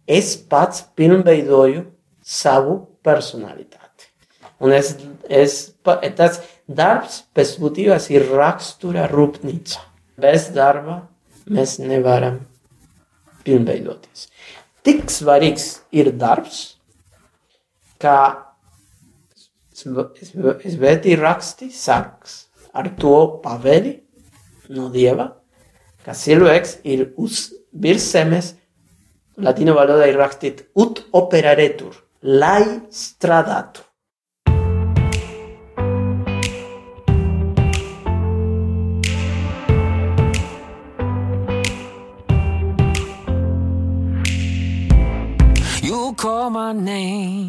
Es 0.08 0.36
pats 0.38 0.86
pilnveidoju 0.96 1.84
savu 2.24 2.77
personalitāti. 3.04 4.08
Un 4.63 4.74
es, 4.74 4.94
es, 5.30 5.58
tas 6.16 6.39
darbs 6.68 7.22
pēc 7.36 7.58
būtības 7.62 8.10
ir 8.13 8.27
rakstura 8.32 9.08
rūpnīca. 9.12 9.84
Bez 10.18 10.50
darba 10.56 11.01
mēs 11.51 11.77
nevaram 11.84 12.39
pilnveidoties. 13.48 14.27
Tik 14.86 15.08
svarīgs 15.12 15.70
ir 15.96 16.12
darbs, 16.20 16.77
kā 18.00 18.20
svētī 19.77 21.16
raksti 21.20 21.72
sāks 21.74 22.44
ar 22.77 22.92
to 23.00 23.16
pavēli 23.44 23.96
no 24.75 24.89
Dieva, 24.94 25.32
ka 26.06 26.16
cilvēks 26.18 26.80
ir 26.88 27.10
uz 27.20 27.48
virs 27.72 28.06
zemes, 28.13 28.54
latīņu 29.38 29.75
valodā 29.77 30.08
ir 30.10 30.20
rakstīt 30.20 30.66
ut 30.80 31.04
operaretur, 31.18 31.98
lai 32.22 32.63
strādātu. 32.94 33.87
Call 46.18 46.50
my 46.50 46.74
name, 46.74 47.48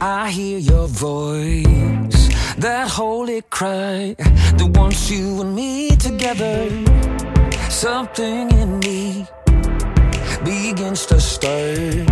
I 0.00 0.28
hear 0.30 0.58
your 0.58 0.88
voice. 0.88 2.20
That 2.58 2.88
holy 2.88 3.42
cry 3.42 4.16
that 4.18 4.70
wants 4.76 5.08
you 5.10 5.40
and 5.40 5.54
me 5.54 5.90
together. 5.96 6.68
Something 7.70 8.50
in 8.50 8.80
me 8.80 9.26
begins 10.44 11.06
to 11.06 11.20
stir. 11.20 12.04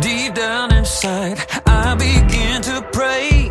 Deep 0.00 0.34
down 0.34 0.72
inside, 0.72 1.38
I 1.66 1.94
begin 1.94 2.60
to 2.62 2.86
pray. 2.92 3.50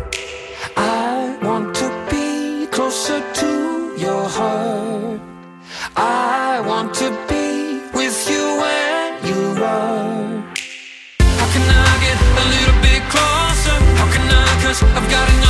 I 0.76 1.36
want 1.42 1.74
to 1.82 1.88
be 2.10 2.66
closer 2.70 3.20
to 3.40 3.96
your 3.98 4.24
heart. 4.28 5.20
I 5.96 6.37
I've 14.80 15.10
got 15.10 15.28
enough. 15.30 15.47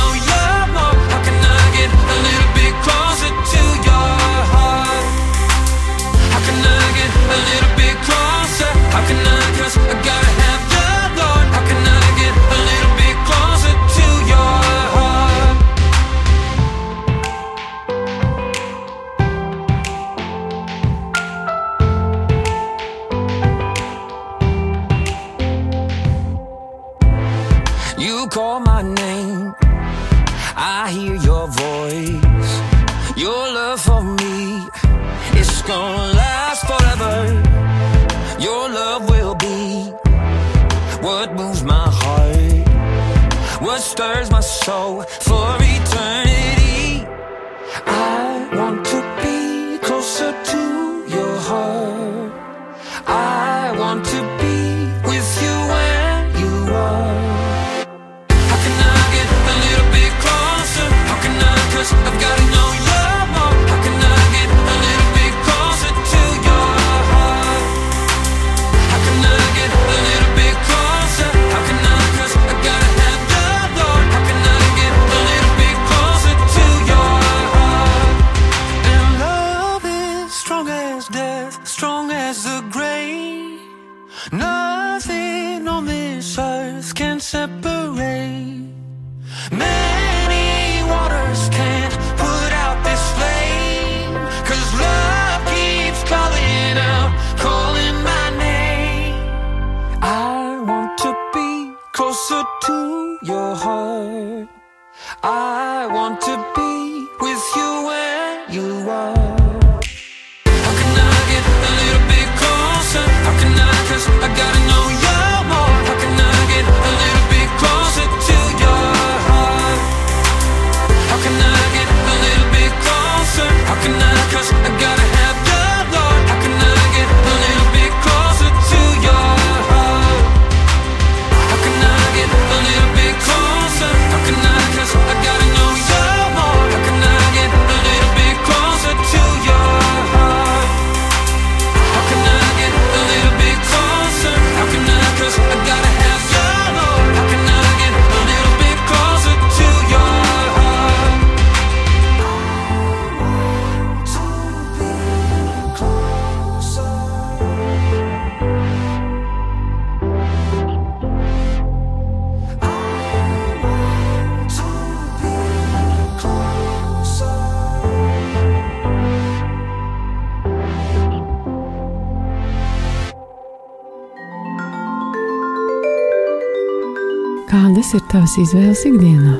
Tavas 178.09 178.33
izvēles 178.41 178.79
ikdienā? 178.89 179.35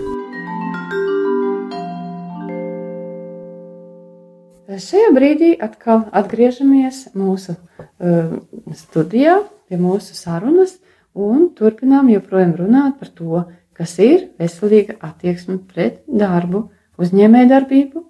Šajā 4.79 5.07
brīdī 5.15 5.49
atkal 5.57 6.03
atgriežamies 6.15 7.07
mūsu 7.17 7.55
uh, 7.55 8.35
studijā, 8.77 9.39
pie 9.67 9.79
mūsu 9.81 10.13
sarunas, 10.15 10.75
un 11.17 11.49
turpinām 11.57 12.11
joprojām 12.13 12.53
runāt 12.59 12.99
par 13.01 13.09
to, 13.17 13.41
kas 13.73 13.97
ir 14.05 14.29
veselīga 14.39 14.99
attieksme 15.01 15.57
pret 15.65 16.03
darbu, 16.05 16.67
uzņēmējdarbību, 17.01 18.05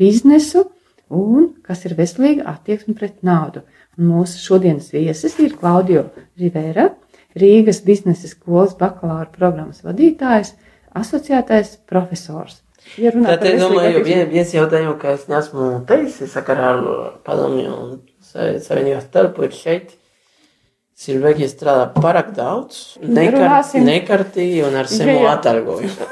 biznesu, 0.00 0.64
un 1.12 1.52
kas 1.66 1.84
ir 1.84 1.98
veselīga 2.00 2.48
attieksme 2.56 2.96
pret 2.96 3.20
naudu. 3.26 3.66
Un 4.00 4.08
mūsu 4.08 4.40
šodienas 4.40 4.88
viesis 4.94 5.36
ir 5.44 5.52
Klaudio 5.60 6.08
Rivera, 6.40 6.88
Rīgas 7.38 7.80
biznesa 7.84 8.28
skolas 8.28 8.74
bakalaura 8.78 9.30
programmas 9.32 9.80
vadītājs, 9.86 10.52
asociētais 10.98 11.78
profesors. 11.88 12.60
Ja 12.98 13.12
Tad 13.14 13.44
es 13.46 13.60
domāju, 13.62 14.02
vien, 14.04 14.24
viens 14.28 14.50
jautājums, 14.52 14.98
ka 15.00 15.12
es 15.16 15.28
neesmu 15.30 15.84
teicis 15.88 16.32
sakarā 16.34 16.72
ar 16.74 16.80
padomju 17.24 17.70
un 17.72 17.92
sa- 18.20 18.58
savienības 18.60 19.06
starpu 19.06 19.44
ir 19.46 19.54
šeit. 19.56 19.94
Cilvēki 21.02 21.46
strādā 21.48 21.86
pārāk 21.94 22.34
daudz, 22.36 22.98
nekar, 23.00 23.38
Runāsim. 23.40 23.86
nekartīgi 23.86 24.60
un 24.66 24.76
ar 24.76 24.90
zemu 24.90 25.24
atalgojumu. 25.30 26.08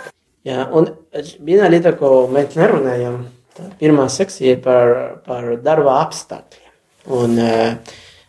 Jā, 0.49 0.65
un 0.73 0.89
viena 1.45 1.69
lieta, 1.69 1.93
ko 1.99 2.27
mēs 2.33 2.57
nerunājam, 2.57 3.27
tā 3.55 3.67
pirmā 3.79 4.09
sekcija 4.11 4.57
ir 4.57 4.63
par, 4.65 5.21
par 5.27 5.57
darba 5.63 5.99
apstākļiem. 6.07 6.73
Un, 7.13 7.39
eh, 7.39 7.77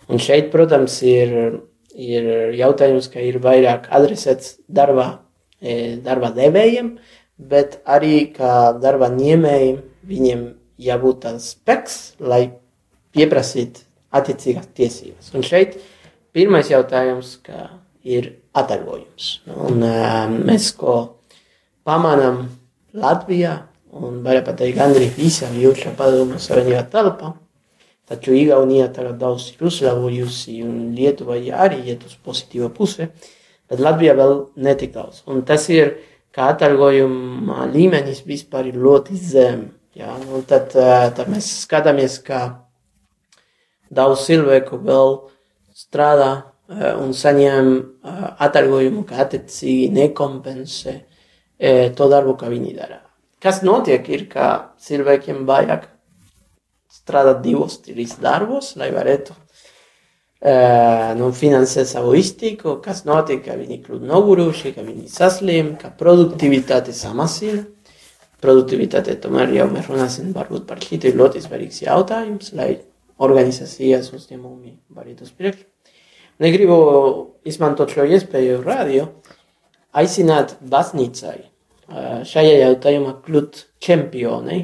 un 0.09 0.17
šeit, 0.21 0.51
protams, 0.51 1.01
ir, 1.07 1.61
ir 1.95 2.53
jautājums, 2.57 3.09
ka 3.11 3.21
ir 3.23 3.39
vairāk 3.43 3.89
adresēts 3.91 4.57
darba, 4.69 5.21
eh, 5.61 5.97
darba 6.03 6.31
devējiem, 6.35 6.97
bet 7.37 7.81
arī 7.85 8.33
kā 8.35 8.79
darba 8.81 9.09
ņēmējiem 9.09 9.81
viņiem 10.07 10.43
jābūt 10.81 11.21
tāds 11.25 11.53
spēks, 11.55 11.97
lai 12.19 12.51
pieprasītu 13.13 13.85
attiecīgās 14.11 14.69
tiesības. 14.75 15.33
Un 15.35 15.45
šeit 15.45 15.77
pirmais 16.33 16.69
jautājums 16.71 17.37
ir 18.03 18.31
atalgojums. 18.57 19.41
Un, 19.47 19.83
uh, 19.85 20.25
mēs 20.31 20.71
ko 20.77 20.95
pamanām 21.87 22.43
Latvijā, 22.97 23.53
un 23.95 24.19
vairāk 24.25 24.49
pat 24.49 24.59
teikt, 24.61 24.79
gandrīz 24.79 25.15
visā 25.15 25.49
jūšā 25.55 25.95
padomu 25.99 26.39
savienībā 26.41 26.83
telpā. 26.91 27.33
Taču 28.11 28.33
Igaunijā 28.35 28.89
tagad 28.91 29.21
daudz 29.21 29.53
ir 29.53 29.61
uzlabojusi, 29.69 30.57
un 30.67 30.89
Lietuva 30.97 31.37
arī 31.63 31.77
iet 31.93 32.01
uz 32.03 32.17
pozitīvo 32.19 32.67
pusi, 32.75 33.05
bet 33.71 33.79
Latvijā 33.79 34.17
vēl 34.19 34.33
netik 34.59 34.91
daudz. 34.97 35.21
Un 35.31 35.45
tas 35.47 35.69
ir, 35.71 35.93
ka 36.35 36.49
atalgojuma 36.51 37.69
līmenis 37.71 38.25
vispār 38.27 38.67
ir 38.67 38.79
ļoti 38.83 39.15
zem. 39.15 39.63
Ja? 39.95 40.17
Un 40.27 40.43
tad, 40.47 40.75
eh, 40.75 41.07
tad 41.15 41.31
mēs 41.31 41.47
skatāmies, 41.63 42.17
ka 42.23 42.41
daudz 43.87 44.25
cilvēku 44.27 44.81
vēl 44.83 45.15
strādā 45.71 46.31
eh, 46.67 46.91
un 46.91 47.15
saņem 47.15 47.71
eh, 47.79 48.27
atalgojumu, 48.43 49.05
ka 49.07 49.23
attiecīgi 49.23 49.87
nekompensē 49.95 50.99
to 51.93 52.05
darbu, 52.09 52.33
ko 52.41 52.47
viņi 52.49 52.71
dara. 52.73 52.95
Kas 53.37 53.59
notiek, 53.61 54.07
ir, 54.09 54.23
ka 54.25 54.73
cilvēkiem 54.81 55.43
vajag 55.45 55.83
strādāt 57.01 57.41
divos, 57.45 57.79
trīs 57.85 58.15
darbos, 58.21 58.75
lai 58.79 58.91
varētu 58.93 59.33
uh, 59.33 61.11
nu, 61.17 61.31
finansēt 61.35 61.89
savu 61.89 62.13
iztiku, 62.19 62.77
kas 62.83 63.03
notiek, 63.09 63.43
ka 63.45 63.57
viņi 63.59 63.81
kļūst 63.85 64.07
noguruši, 64.09 64.73
ka 64.75 64.85
viņi 64.85 65.09
saslim, 65.11 65.75
ka 65.81 65.93
produktivitāte 65.97 66.95
samazina. 66.95 67.65
Produktivitāte 68.41 69.13
tomēr 69.21 69.51
jau 69.53 69.67
mēs 69.69 69.85
runāsim 69.85 70.31
varbūt 70.33 70.65
par 70.69 70.79
šito 70.81 71.11
ir 71.11 71.19
ļoti 71.19 71.43
svarīgs 71.43 71.83
jautājums, 71.83 72.49
lai 72.57 72.71
organizācijas 73.21 74.09
uzņēmumi 74.17 74.79
var 74.95 75.11
iet 75.11 75.21
uz 75.21 75.29
priekšu. 75.29 75.67
Un 76.41 76.47
es 76.47 76.55
gribu 76.55 76.77
izmantot 77.45 77.93
šo 77.93 78.07
iespēju 78.09 78.63
radio, 78.65 79.11
aicināt 79.93 80.55
baznīcai 80.65 81.37
uh, 81.37 82.23
šajā 82.25 82.55
jautājumā 82.63 83.19
kļūt 83.27 83.65
čempionei 83.83 84.63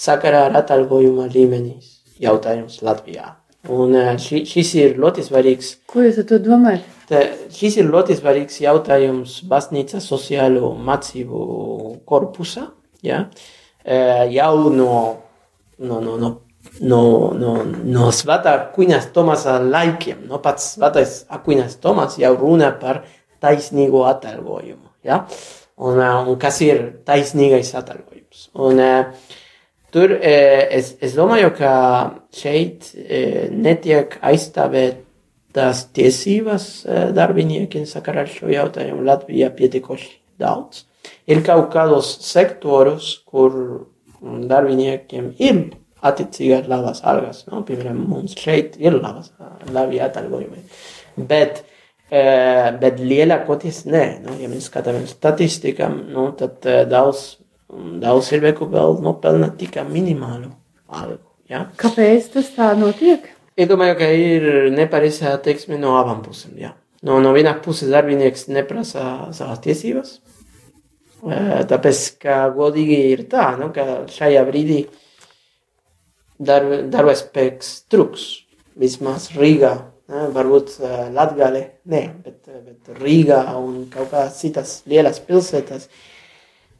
sakarā 0.00 0.46
ar 0.48 0.56
atalgojuma 0.62 1.28
līmenis 1.32 2.00
jautājums 2.20 2.80
Latvijā. 2.84 3.34
Un 3.68 3.92
eh, 3.96 4.14
ši, 4.20 4.44
šis 4.48 4.74
ir 4.78 5.00
ļoti 5.00 5.24
svarīgs. 5.26 5.74
Ko 5.90 6.04
jūs 6.04 6.22
ar 6.22 6.28
to 6.30 6.38
domājat? 6.40 6.84
Te, 7.10 7.24
šis 7.52 7.80
ir 7.82 7.90
ļoti 7.92 8.16
svarīgs 8.16 8.60
jautājums 8.62 9.40
baznīcas 9.50 10.06
sociālo 10.08 10.72
mācību 10.80 11.40
korpusā. 12.08 12.70
Ja? 13.04 13.26
Eh, 13.84 14.24
Jau 14.32 14.70
no, 14.72 14.94
no, 15.78 16.00
no, 16.00 16.16
no, 16.16 16.30
no, 16.80 17.02
no, 17.36 17.54
no 17.68 18.08
svētā 18.16 18.56
Aquinas 18.62 19.10
Tomasa 19.12 19.58
laikiem, 19.60 20.24
no 20.30 20.40
pats 20.40 20.74
svētais 20.78 21.24
Aquinas 21.28 21.76
Tomas 21.82 22.16
jau 22.20 22.32
runā 22.40 22.72
par 22.80 23.02
taisnīgo 23.44 24.06
atalgojumu. 24.08 24.88
Ja? 25.04 25.26
Un, 25.76 26.00
eh, 26.00 26.16
un 26.24 26.40
kas 26.40 26.62
ir 26.64 26.86
taisnīgais 27.04 27.74
atalgojums? 27.76 28.48
Un, 28.56 28.80
uh, 28.80 29.36
Tur 29.90 30.12
eh, 30.22 30.68
es, 30.70 30.92
es 31.02 31.16
domāju, 31.18 31.50
ka 31.58 31.70
šeit 32.34 32.92
eh, 32.94 33.48
netiek 33.50 34.14
aizstāvētas 34.22 35.86
tiesības 35.96 36.66
eh, 36.84 37.08
darbiniekiem 37.16 37.88
sakarā 37.90 38.22
ar 38.24 38.30
šo 38.30 38.52
jautājumu 38.52 39.02
Latvijā 39.08 39.50
pietiekoši 39.56 40.12
daudz. 40.40 40.84
Ir 41.30 41.42
kaut 41.46 41.72
kādos 41.74 42.12
sektoros, 42.22 43.16
kur 43.26 43.56
darbiniekiem 44.20 45.32
ir 45.42 45.60
attiecīgās 46.06 46.70
labas 46.70 47.02
algas. 47.02 47.42
No? 47.50 47.64
Piemēram, 47.66 47.98
mums 48.12 48.38
šeit 48.38 48.78
ir 48.78 48.94
labas, 49.00 49.32
labi 49.74 49.98
atalgojumi. 50.04 50.62
Bet, 51.30 51.62
bet 52.10 53.00
lielākoties 53.00 53.84
nē. 53.88 54.04
No? 54.24 54.36
Ja 54.40 54.48
mēs 54.52 54.68
skatāmies 54.70 55.16
statistikām, 55.16 56.02
no, 56.12 56.28
tad 56.36 56.68
daudz 56.92 57.40
daudz 58.02 58.30
cilvēku 58.32 58.68
vēl 58.70 58.98
nopelna 59.04 59.50
tikai 59.58 59.84
minimālu 59.88 60.50
algu. 60.88 61.22
Ja? 61.50 61.66
Kāpēc 61.78 62.32
tas 62.34 62.50
tā 62.54 62.72
notiek? 62.78 63.26
Es 63.58 63.68
domāju, 63.68 63.96
ka 63.98 64.08
ir 64.14 64.70
nepareizā 64.74 65.34
attieksme 65.36 65.78
no 65.80 65.96
abām 65.98 66.22
pusēm. 66.24 66.56
Ja? 66.60 66.74
No, 67.02 67.18
no 67.22 67.32
vienas 67.36 67.62
puses 67.64 67.90
darbinieks 67.92 68.48
neprasa 68.52 69.30
savas 69.36 69.62
tiesības, 69.64 70.18
tāpēc, 71.70 72.02
ka 72.20 72.42
godīgi 72.56 72.98
ir 73.14 73.24
tā, 73.30 73.54
nu, 73.60 73.70
ka 73.74 74.02
šajā 74.12 74.42
brīdī 74.48 74.82
darba, 76.40 76.82
darba 76.92 77.16
spēks 77.16 77.72
trūks. 77.92 78.28
Vismaz 78.80 79.26
Rīgā, 79.36 79.72
ne, 80.08 80.26
varbūt 80.32 80.76
Latgale, 81.12 81.64
ne, 81.90 82.04
bet, 82.24 82.46
bet 82.48 83.00
Rīgā 83.00 83.42
un 83.58 83.82
kaut 83.92 84.12
kādas 84.12 84.38
citas 84.40 84.78
lielas 84.88 85.20
pilsētas 85.24 85.88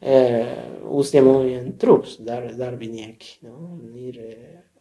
uzņēmumiem 0.01 1.71
trūks 1.81 2.17
dar, 2.25 2.47
darbinieki. 2.57 3.37
Nu, 3.45 3.77
ir, 3.95 4.19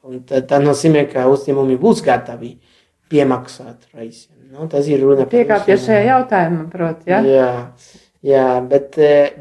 un 0.06 0.22
tā 0.24 0.60
nozīmē, 0.62 1.04
ka 1.12 1.26
uzņēmumi 1.30 1.76
būs 1.80 2.00
gatavi 2.06 2.54
piemaksāt 3.12 3.90
reizēm. 3.92 4.38
Nu, 4.50 4.66
tas 4.70 4.88
ir 4.90 5.02
runa 5.04 5.26
par 5.26 5.34
Piekāpties 5.34 5.84
šajā 5.86 6.06
jautājumā, 6.08 6.64
proti, 6.72 7.10
ja? 7.12 7.20
Jā, 7.22 7.50
jā 8.26 8.46
bet, 8.66 8.96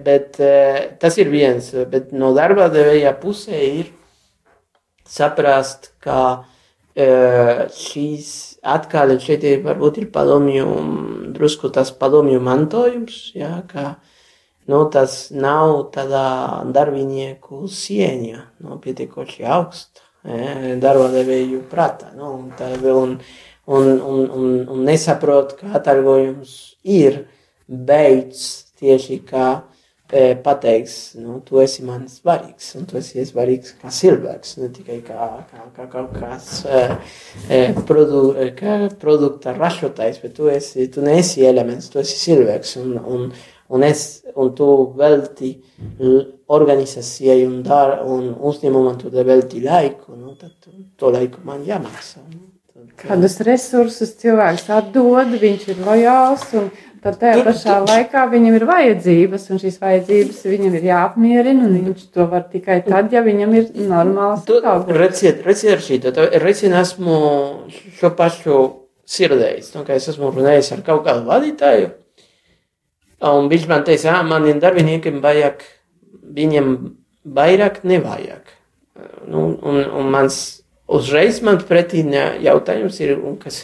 bet 0.05 0.37
tas 1.01 1.17
ir 1.17 1.31
viens, 1.33 1.71
bet 1.89 2.11
no 2.13 2.33
darba 2.37 2.67
devēja 2.73 3.15
pusē 3.17 3.63
ir 3.79 3.89
saprast, 5.09 5.93
ka 6.03 6.45
šīs 7.79 8.29
atkal 8.65 9.15
šeit 9.23 9.45
ir 9.47 9.63
varbūt 9.65 10.01
ir 10.01 10.07
padomju, 10.13 10.67
drusku 11.33 11.71
tas 11.73 11.93
padomju 11.95 12.41
mantojums, 12.43 13.29
jā, 13.37 13.61
ka 13.71 13.95
nu, 14.69 14.83
tas 14.93 15.17
nav 15.33 15.89
tādā 15.95 16.27
darbinieku 16.75 17.65
cieņa, 17.73 18.43
nu, 18.65 18.77
pietiekoši 18.83 19.47
augsta 19.49 20.05
e, 20.23 20.75
darba 20.81 21.09
devēju 21.13 21.63
prātā. 21.71 22.13
Nu, 22.17 22.35
un, 22.37 22.51
un, 22.59 23.17
un, 23.69 23.89
un, 23.97 24.21
un, 24.41 24.53
un 24.75 24.85
nesaprot, 24.85 25.57
ka 25.59 25.73
atalgojums 25.79 26.55
ir 26.83 27.23
beidz 27.69 28.45
tieši 28.79 29.19
kā 29.27 29.49
e, 30.09 30.33
pateiks, 30.43 30.95
nu, 31.21 31.39
tu 31.45 31.59
esi 31.61 31.83
man 31.85 32.07
svarīgs, 32.09 32.71
un 32.79 32.87
tu 32.89 32.97
esi 32.99 33.25
svarīgs 33.27 33.75
kā 33.81 33.91
cilvēks, 33.93 34.55
ne 34.61 34.71
tikai 34.73 34.99
kā, 35.05 35.29
kā, 35.51 35.67
kā 35.75 35.85
kaut 35.91 36.15
kāds 36.17 36.63
e, 36.65 36.81
e, 37.49 37.61
produ, 37.89 38.23
e, 38.33 38.49
kā 38.57 38.79
produkta 39.01 39.53
ražotājs, 39.57 40.21
bet 40.23 40.35
tu, 40.39 40.49
esi, 40.51 40.89
tu 40.93 41.05
neesi 41.05 41.45
elements, 41.45 41.91
tu 41.93 42.01
esi 42.01 42.17
cilvēks, 42.23 42.77
un, 42.81 42.97
un, 42.99 43.29
un, 43.69 43.83
es, 43.85 44.03
un 44.35 44.51
tu 44.57 44.67
velti 44.97 45.53
organizācijai 46.49 47.43
un, 47.45 47.61
dar, 47.65 47.99
un 48.05 48.31
uzņēmumam 48.49 48.97
tu 49.01 49.11
velti 49.13 49.61
laiku, 49.63 50.15
nu, 50.17 50.35
tad 50.39 50.55
to 50.99 51.11
laiku 51.13 51.43
man 51.45 51.61
jāmaksā. 51.67 52.23
Nu, 52.25 52.47
tad, 52.73 52.93
Kādus 52.99 53.37
resursus 53.45 54.15
cilvēks 54.19 54.69
atdod, 54.73 55.35
viņš 55.41 55.67
ir 55.73 55.83
lojāls, 55.85 56.47
un 56.57 56.71
tad 57.03 57.19
tajā 57.21 57.45
pašā 57.45 57.77
laikā 57.85 58.25
viņam 58.33 58.57
ir 58.57 58.65
vajadzības, 58.67 59.45
un 59.53 59.61
šīs 59.61 59.77
vajadzības 59.83 60.41
viņam 60.49 60.79
ir 60.79 60.89
jāapmierina, 60.89 61.69
un 61.69 61.77
viņš 61.91 62.09
to 62.17 62.25
var 62.33 62.49
tikai 62.51 62.81
tad, 62.87 63.13
ja 63.13 63.21
viņam 63.25 63.55
ir 63.61 63.69
normāls 63.85 64.43
Tu 64.49 64.59
redziet, 64.97 65.45
redziet 65.45 65.77
ar 65.77 65.85
šito, 65.85 66.15
tā- 66.17 66.31
reizē 66.41 66.73
esmu 66.81 67.21
šo 68.01 68.11
pašu 68.17 68.59
sirdējis, 69.09 69.73
nu, 69.77 69.85
ka 69.85 69.95
es 69.97 70.09
esmu 70.11 70.33
runājis 70.33 70.73
ar 70.75 70.83
kaut 70.85 71.05
kādu 71.07 71.25
vadītāju, 71.29 71.93
un 73.21 73.49
viņš 73.51 73.67
man 73.69 73.83
teica, 73.87 74.15
ah, 74.17 74.23
maniem 74.27 74.61
darbiniekiem 74.61 75.19
vajag, 75.23 75.63
viņiem 76.35 76.71
vairāk 77.35 77.83
nevajag. 77.83 78.55
Nu, 79.29 79.45
un, 79.63 79.83
un 79.95 80.09
mans 80.11 80.39
uzreiz 80.89 81.41
man 81.45 81.59
pretī 81.67 82.03
jautājums 82.43 82.99
ir, 83.03 83.15
kas, 83.43 83.61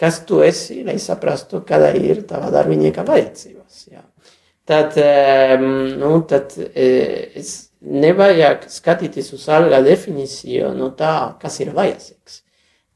kas 0.00 0.20
tu 0.28 0.40
esi, 0.44 0.82
lai 0.86 0.98
saprastu, 1.02 1.62
kāda 1.66 1.92
ir 1.96 2.22
tava 2.28 2.52
darbinieka 2.54 3.04
vajadzības. 3.08 3.82
Jā. 3.90 4.04
Tad, 4.70 4.94
nu, 5.98 6.12
tad 6.30 6.54
eh, 6.74 7.32
es 7.40 7.72
nevajag 7.80 8.68
skatīties 8.70 9.32
uz 9.34 9.48
alga 9.50 9.80
definīciju 9.82 10.70
no 10.76 10.92
tā, 10.96 11.34
kas 11.40 11.58
ir 11.64 11.72
vajadzīgs. 11.74 12.42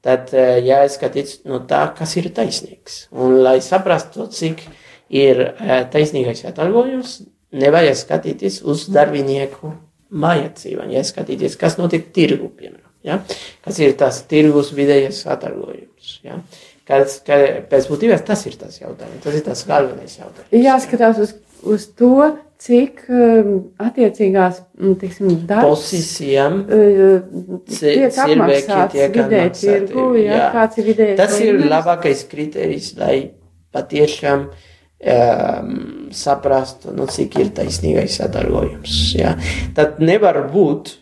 Tad 0.04 0.34
eh, 0.36 0.58
jāskatās 0.68 1.40
no 1.48 1.62
tā, 1.68 1.86
kas 1.96 2.14
ir 2.20 2.28
taisnīgs. 2.36 3.06
Un, 3.16 3.40
lai 3.42 3.58
saprastu, 3.64 4.28
cik 4.28 4.66
ir 5.14 5.40
eh, 5.46 5.80
taisnīgais 5.92 6.44
atalgojums, 6.50 7.20
nevajag 7.54 7.98
skatīties 8.00 8.60
uz 8.66 8.88
darbinieku 8.92 9.74
vajadzībām. 10.14 10.92
Jāskatīties, 10.94 11.58
kas 11.60 11.78
notiek 11.80 12.10
tirgu, 12.14 12.50
piemēram. 12.54 12.90
Ja? 13.04 13.20
Kas 13.64 13.78
ir 13.84 13.96
tas 14.00 14.22
tirgus 14.30 14.72
vidējais 14.76 15.24
atalgojums. 15.30 16.18
Ja? 16.24 16.40
Kas, 16.88 17.18
ka, 17.24 17.38
pēc 17.70 17.88
būtības 17.88 18.24
tas 18.26 18.44
ir 18.48 18.56
tas 18.60 18.80
jautājums. 18.80 19.22
Tas 19.24 19.36
ir 19.36 19.44
tas 19.46 19.62
galvenais 19.68 20.18
jautājums. 20.18 20.50
Jāskatās 20.52 21.20
uz, 21.24 21.36
uz 21.74 21.86
to, 21.96 22.16
cik 22.64 23.04
um, 23.10 23.54
attiecīgās 23.82 24.60
mm, 24.78 24.98
teiksim, 25.00 25.32
darbs 25.48 25.84
Pozīcijām 25.84 26.60
uh, 26.62 27.64
tiek 27.68 28.04
apmaksāts 28.08 29.00
apmaksāti, 29.08 29.64
tirgu, 29.64 30.04
ja, 30.20 30.36
jā. 30.38 30.44
kāds 30.54 30.80
ir 30.80 30.88
vidējais 30.90 31.18
Tas 31.20 31.34
ir 31.44 31.58
labākais 31.60 32.22
kriterijs, 32.30 32.92
lai 33.00 33.16
patiešām 33.74 34.46
um, 35.04 36.10
saprastu, 36.14 36.92
nu, 36.96 37.06
cik 37.10 37.38
ir 37.42 37.54
taisnīgais 37.56 38.20
atalgojums. 38.24 38.98
Ja. 39.18 39.34
Tad 39.76 40.00
nevar 40.04 40.40
būt, 40.52 40.94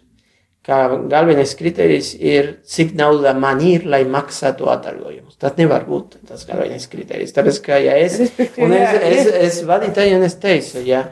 ka 0.67 0.83
galvenais 1.11 1.55
kriterijs 1.59 2.13
ir, 2.15 2.53
cik 2.69 2.95
nauda 2.99 3.35
man 3.35 3.63
ir, 3.67 3.87
lai 3.89 4.03
maksātu 4.09 4.69
atalgojumus. 4.71 5.39
Tas 5.43 5.57
nevar 5.59 5.87
būt 5.89 6.21
tas 6.29 6.45
galvenais 6.49 6.87
kriterijs. 6.91 7.35
Tāpēc, 7.37 7.63
ka 7.65 7.81
ja 7.83 7.97
es, 7.99 8.21
un 8.63 8.75
es, 8.77 9.01
es, 9.09 9.33
es 9.49 9.63
vadītāju 9.67 10.21
un 10.21 10.27
es 10.29 10.39
teicu, 10.43 10.85
ja, 10.87 11.07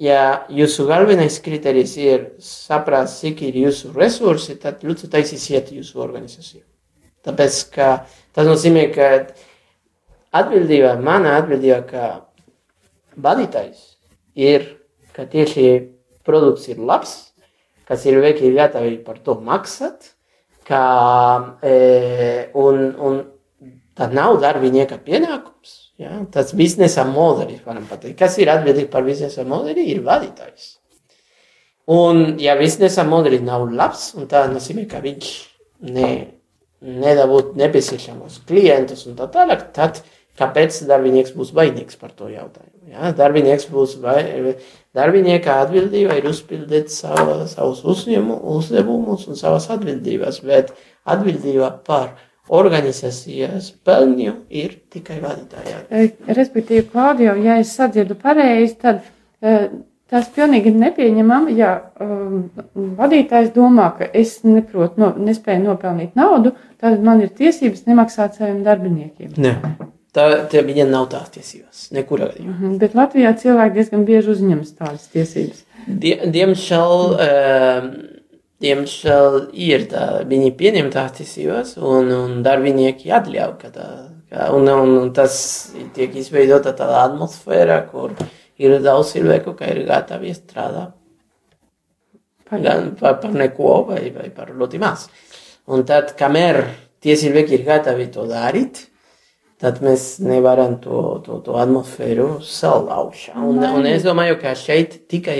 ja 0.00 0.22
jūsu 0.52 0.88
galvenais 0.88 1.36
kriterijs 1.44 1.96
ir 2.00 2.30
saprast, 2.42 3.20
cik 3.24 3.44
ir 3.48 3.60
jūsu 3.66 3.92
resursi, 3.96 4.56
tad 4.60 4.84
lūdzu 4.86 5.12
taisīsiet 5.12 5.74
jūsu 5.76 6.00
organizāciju. 6.04 6.64
Tāpēc, 7.26 7.60
ka 7.74 7.90
tas 8.36 8.48
nozīmē, 8.48 8.86
ka 8.94 9.10
atbildība, 10.40 10.96
mana 11.02 11.36
atbildība, 11.40 11.80
kā 11.88 12.08
vadītājs, 13.22 13.84
ir, 14.36 14.66
ka 15.16 15.26
tieši 15.30 15.68
produkts 16.26 16.68
ir 16.72 16.82
labs, 16.82 17.16
kas 17.86 18.04
ir 18.08 18.20
veikli 18.22 18.52
gatavi 18.56 18.98
par 19.06 19.18
to 19.24 19.38
maksāt, 19.46 20.12
ka, 20.66 20.84
e, 21.62 21.74
un, 22.58 22.80
un 22.98 23.20
tā 23.96 24.08
nav 24.12 24.40
darbinieka 24.42 24.98
pienākums. 25.04 25.76
Ja? 26.00 26.18
Tas 26.32 26.52
biznesa 26.56 27.06
modelis, 27.08 27.62
varam 27.64 27.86
pateikt. 27.88 28.18
Kas 28.20 28.36
ir 28.42 28.50
atbildīgs 28.52 28.90
par 28.92 29.06
biznesa 29.06 29.46
modeli, 29.48 29.86
ir 29.92 30.02
vadītājs. 30.06 30.74
Un, 31.94 32.34
ja 32.42 32.56
biznesa 32.58 33.06
modelis 33.06 33.44
nav 33.46 33.68
labs, 33.70 34.10
un 34.18 34.26
tā 34.30 34.42
nozīmē, 34.50 34.88
ka 34.90 34.98
viņš 35.04 35.30
ne, 35.94 36.10
nedabūt 36.82 37.54
nepieciešamos 37.60 38.40
klientus 38.48 39.06
un 39.06 39.14
tā 39.18 39.28
tālāk, 39.32 39.68
tad 39.76 40.02
kāpēc 40.38 40.82
darbinieks 40.88 41.34
būs 41.36 41.52
vainīgs 41.56 41.98
par 42.00 42.12
to 42.16 42.28
jautājumu? 42.32 42.90
Ja? 42.92 43.10
Darbinieks 43.16 43.66
būs 43.72 43.96
vai, 44.02 44.54
darbinieka 44.96 45.60
atbildība 45.64 46.18
ir 46.20 46.28
uzpildīt 46.30 46.92
sava, 46.94 47.42
savus 47.50 47.82
uzņēmu, 47.86 48.38
uzdevumus 48.56 49.26
un 49.30 49.38
savas 49.38 49.68
atbildības, 49.74 50.40
bet 50.46 50.72
atbildība 51.08 51.72
par 51.86 52.14
organizācijas 52.46 53.72
pelņu 53.86 54.36
ir 54.54 54.78
tikai 54.92 55.18
vadītājā. 55.24 55.82
E, 55.90 56.06
Respektīvi, 56.38 56.86
Klaudio, 56.92 57.34
ja 57.42 57.58
es 57.62 57.74
sadzirdu 57.74 58.14
pareizi, 58.20 58.76
tad 58.84 59.02
e, 59.42 59.56
tas 60.10 60.28
pilnīgi 60.34 60.70
ir 60.70 60.78
nepieņemami, 60.84 61.56
ja 61.58 61.72
um, 62.02 62.46
vadītājs 62.98 63.50
domā, 63.56 63.90
ka 63.98 64.08
es 64.14 64.38
neprotu, 64.46 65.00
no, 65.02 65.10
nespēju 65.28 65.64
nopelnīt 65.64 66.14
naudu, 66.18 66.54
tad 66.82 67.02
man 67.04 67.24
ir 67.24 67.34
tiesības 67.34 67.86
nemaksāt 67.90 68.38
saviem 68.38 68.62
darbiniekiem. 68.66 69.34
Ne. 69.42 69.56
Tā, 70.16 70.26
tā 70.48 70.62
viņam 70.64 70.88
nav 70.94 71.10
tās 71.12 71.28
tiesības, 71.34 71.86
nekurā 71.92 72.30
gadījumā. 72.30 72.54
Mhm, 72.54 72.76
Bet 72.80 72.94
Latvijā 72.96 73.34
cilvēki 73.36 73.76
diezgan 73.76 74.04
bieži 74.08 74.32
uzņemas 74.32 74.70
tādas 74.78 75.10
tiesības. 75.12 75.64
Die, 75.86 76.14
diemžēl, 76.32 76.94
uh, 77.12 77.90
diemžēl 78.64 79.36
ir 79.52 79.84
tā, 79.90 80.06
viņi 80.30 80.54
pieņem 80.56 80.88
tās 80.94 81.18
tiesības, 81.18 81.74
un, 81.76 82.08
un 82.16 82.38
darbinieki 82.46 83.12
atļauj, 83.12 83.52
ka 83.60 83.72
tā, 83.74 83.90
un, 84.56 84.64
un, 84.72 84.96
un 85.02 85.12
tas 85.16 85.36
tiek 85.96 86.16
izveidota 86.16 86.72
tāda 86.72 87.04
atmosfēra, 87.10 87.82
kur 87.90 88.16
ir 88.56 88.78
daudz 88.80 89.12
cilvēku, 89.18 89.52
ka 89.58 89.68
ir 89.74 89.84
gatavi 89.88 90.32
strādāt 90.36 90.94
Par- 92.46 92.62
par, 93.00 93.16
par 93.18 93.32
neko 93.34 93.70
vai, 93.88 94.04
vai 94.14 94.28
par 94.30 94.52
ļoti 94.54 94.78
maz. 94.78 95.08
Un 95.66 95.82
tad, 95.82 96.12
kamēr 96.14 96.60
tie 97.02 97.16
cilvēki 97.18 97.56
ir 97.58 97.64
gatavi 97.66 98.06
to 98.14 98.22
darīt, 98.30 98.84
tad 99.62 99.80
mēs 99.84 100.18
nevaram 100.20 100.76
to, 100.84 101.00
to, 101.24 101.38
to 101.44 101.56
atmosfēru 101.60 102.28
salauzt. 102.44 103.30
Un, 103.40 103.62
un 103.64 103.88
es 103.88 104.04
domāju, 104.04 104.36
ka 104.42 104.52
šeit 104.58 104.98
tikai, 105.08 105.38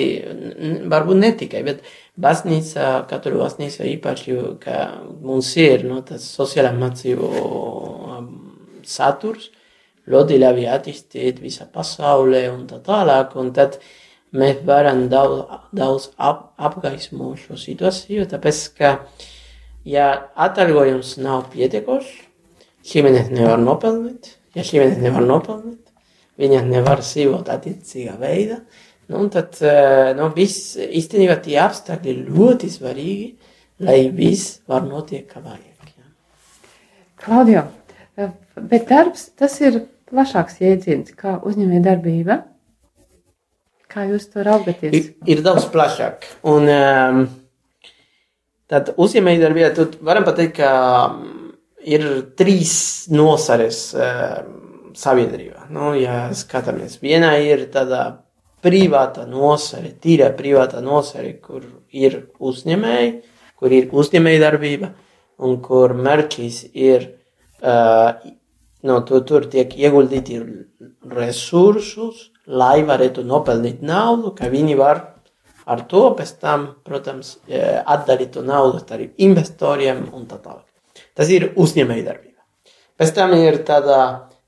varbūt 0.89 1.21
ne 1.21 1.33
tikai, 1.37 1.63
bet 1.67 1.85
baznīca, 2.21 3.05
katru 3.11 3.43
baznīca 3.43 3.85
īpaši, 3.93 4.39
ka 4.63 4.81
mums 5.21 5.53
ir 5.61 5.85
no, 5.89 6.01
tas 6.07 6.25
sociālā 6.39 6.73
mācību 6.79 7.31
um, 7.45 8.33
saturs, 8.89 9.51
ļoti 10.09 10.41
labi 10.41 10.65
attīstīt 10.71 11.43
visā 11.43 11.69
pasaulē 11.69 12.47
un 12.55 12.65
tā 12.71 12.81
tālāk. 12.87 13.37
Un 13.37 13.53
tad 13.57 13.81
mēs 14.37 14.63
varam 14.65 15.11
daudz, 15.13 15.45
daudz 15.77 16.11
ap, 16.17 16.55
apgaismot 16.57 17.43
šo 17.43 17.61
situāciju, 17.61 18.31
tāpēc, 18.33 18.63
ka, 18.79 18.95
ja 19.85 20.09
atalgojums 20.47 21.19
nav 21.21 21.51
pietiekošs, 21.53 22.26
ģimenes 22.87 23.31
nevar 23.35 23.61
nopelnīt, 23.63 24.33
ja 24.57 24.65
ģimenes 24.67 25.01
nevar 25.03 25.25
nopelnīt, 25.27 25.83
viņas 26.41 26.69
nevar 26.69 27.03
dzīvot 27.03 27.51
attiecīgā 27.53 28.17
veidā, 28.21 28.61
nu, 29.13 29.27
tad, 29.33 29.57
eh, 29.65 30.13
nu, 30.19 30.31
viss, 30.37 30.77
īstenībā 30.77 31.39
tie 31.45 31.59
apstākļi 31.65 32.17
ļoti 32.29 32.71
svarīgi, 32.73 33.29
lai 33.87 34.01
viss 34.15 34.61
var 34.69 34.87
notiek 34.87 35.27
kā 35.31 35.43
vajag. 35.45 35.93
Ja. 35.93 36.09
Klaudio, 37.23 37.67
e, 38.17 38.31
bet 38.57 38.89
darbs 38.89 39.31
tas 39.37 39.59
ir 39.61 39.83
plašāks 40.11 40.61
jēdziens 40.63 41.17
kā 41.19 41.39
uzņēmē 41.45 41.83
darbība. 41.85 42.43
Kā 43.91 44.05
jūs 44.11 44.29
to 44.33 44.45
raugaties? 44.45 44.93
Ir, 44.93 45.11
ir 45.29 45.43
daudz 45.45 45.69
plašāk. 45.73 46.27
Un, 46.49 46.69
um, 46.69 47.21
tad 48.71 48.91
uzņēmējdarbībā 48.97 49.87
varam 50.05 50.27
pateikt, 50.27 50.59
ka 50.59 50.71
ir 51.87 52.07
trīs 52.39 52.75
nosares 53.13 53.81
um, 53.95 54.93
sabiedrībā. 54.97 55.69
Nu, 55.75 55.93
ja 55.99 56.27
skatāmies, 56.37 56.99
viena 57.03 57.35
ir 57.43 57.67
tāda 57.73 58.05
privāta 58.65 59.27
nosare, 59.29 59.93
tīra 60.03 60.33
privāta 60.37 60.83
nosare, 60.83 61.37
kur 61.43 61.65
ir 61.95 62.19
uzņēmēji, 62.43 63.13
kur 63.57 63.75
ir 63.75 63.91
uzņēmējdarbība 63.93 64.93
un 65.47 65.59
kur 65.63 65.95
mērķis 65.97 66.63
ir, 66.73 67.11
uh, 67.63 68.17
no, 68.87 69.01
tur, 69.07 69.23
tur 69.29 69.47
tiek 69.53 69.77
ieguldīti 69.77 70.41
resursus, 71.13 72.31
lai 72.47 72.81
varētu 72.87 73.25
nopelnīt 73.27 73.83
naudu, 73.85 74.33
ka 74.37 74.51
viņi 74.51 74.79
var 74.79 75.05
ar 75.67 75.83
to 75.91 76.03
pēc 76.19 76.33
tam, 76.43 76.67
protams, 76.87 77.37
eh, 77.49 77.83
atdalīt 77.83 78.33
to 78.37 78.43
naudu 78.47 78.83
arī 78.95 79.11
investoriem 79.19 80.07
un 80.15 80.27
tā 80.31 80.39
tālāk. 80.39 80.66
Tas 81.17 81.31
ir 81.33 81.51
uzņēmējdarbība. 81.57 82.37
Pēc 82.97 83.13
tam 83.17 83.33
ir 83.37 83.61
tāda 83.69 83.99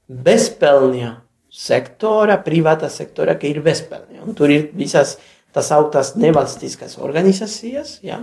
bezpelnija 0.09 1.15
sektora, 1.53 2.39
privāta 2.45 2.91
sektora, 2.93 3.37
ka 3.41 3.49
ir 3.49 3.63
bezpelnija. 3.65 4.23
Un 4.25 4.37
tur 4.37 4.53
ir 4.53 4.69
visas 4.77 5.17
tas 5.57 5.71
augtās 5.73 6.15
nevalstiskas 6.21 6.99
organizācijas, 7.01 7.99
ja, 8.05 8.21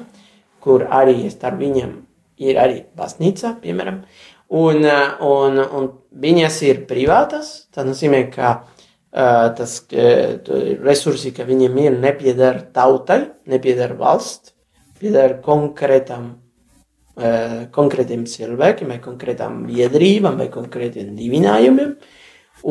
kur 0.62 0.86
arī 0.94 1.26
starp 1.34 1.60
viņiem 1.62 1.98
ir 2.46 2.60
arī 2.62 2.84
baznīca, 2.98 3.56
piemēram, 3.64 4.04
un, 4.54 4.86
eh, 4.86 5.26
un, 5.26 5.60
un 5.60 5.90
viņas 6.22 6.62
ir 6.70 6.86
privātas, 6.90 7.68
tas 7.74 7.88
nozīmē, 7.88 8.28
ka 8.34 8.56
Uh, 9.16 9.56
tas 9.56 9.78
uh, 9.96 10.42
resursi, 10.84 11.30
ka 11.32 11.46
viņiem 11.48 11.78
ir, 11.80 11.94
nepieder 12.04 12.58
tautai, 12.76 13.22
nepieder 13.48 13.94
valsts, 13.96 14.52
pieder 15.00 15.38
konkrētam, 15.46 16.26
uh, 16.34 16.45
konkrētiem 17.16 18.26
cilvēkiem, 18.28 18.90
vai 18.92 19.00
konkrētām 19.04 19.62
biedrībām, 19.70 20.40
vai 20.42 20.50
konkrētiem 20.52 21.14
divinājumiem. 21.16 21.94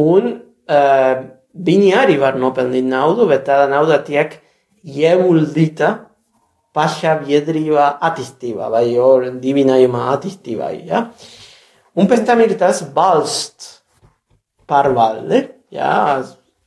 Un 0.04 0.26
uh, 0.34 1.14
viņi 1.54 1.92
arī 1.96 2.18
var 2.20 2.36
nopelnīt 2.40 2.84
naudu, 2.84 3.28
bet 3.30 3.46
tā 3.48 3.62
nauda 3.70 4.00
tiek 4.04 4.36
ieguldīta 4.84 5.94
pašā 6.74 7.14
biedrībā 7.22 7.86
attīstībā 8.02 8.68
vai 8.72 8.84
divinājuma 9.40 10.08
attīstībā. 10.16 10.70
Ja? 10.84 11.06
Un 11.94 12.10
pēc 12.10 12.24
tam 12.26 12.42
ir 12.42 12.56
tas 12.58 12.82
balsts 12.94 13.70
pārvalde, 14.68 15.44
jā, 15.72 15.94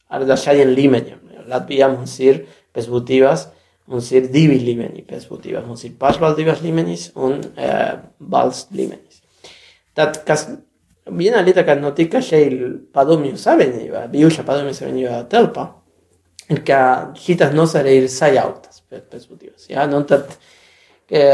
ar 0.08 0.26
dažādiem 0.30 0.72
līmeņiem. 0.78 1.24
Latvijā 1.52 1.90
mums 1.92 2.16
ir 2.24 2.46
pēc 2.76 2.88
būtības, 2.92 3.48
mums 3.92 4.12
ir 4.14 4.30
divi 4.34 4.60
līmeņi 4.64 5.04
pēc 5.08 5.26
būtības. 5.30 5.66
Mums 5.68 5.86
ir 5.88 5.96
pašvaldības 6.00 6.62
līmenis 6.66 7.10
un 7.16 7.40
e, 7.56 7.72
valsts 8.20 8.74
līmenis. 8.76 9.22
Tad, 9.98 10.22
kas 10.28 10.46
viena 11.08 11.42
lieta, 11.46 11.66
kas 11.68 11.82
notika 11.82 12.22
šeit 12.24 12.54
padomju 12.96 13.40
savienībā, 13.42 14.06
bijušā 14.14 14.46
padomju 14.48 14.76
savienībā 14.78 15.24
telpā, 15.32 15.70
ir, 16.52 16.62
ka 16.68 16.80
šitas 17.18 17.56
nozare 17.58 17.96
ir 17.98 18.08
sajauktas 18.12 18.84
pēc, 18.86 19.08
pēc 19.12 19.28
būtības. 19.32 19.68
Jā, 19.72 19.88
nu 19.90 20.04
tad, 20.10 20.36
e, 21.10 21.26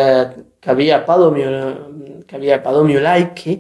ka 0.64 0.78
bija 0.80 1.02
padomju, 1.08 1.54
ka 2.30 2.42
bija 2.42 2.62
padomju 2.64 3.04
laiki, 3.04 3.60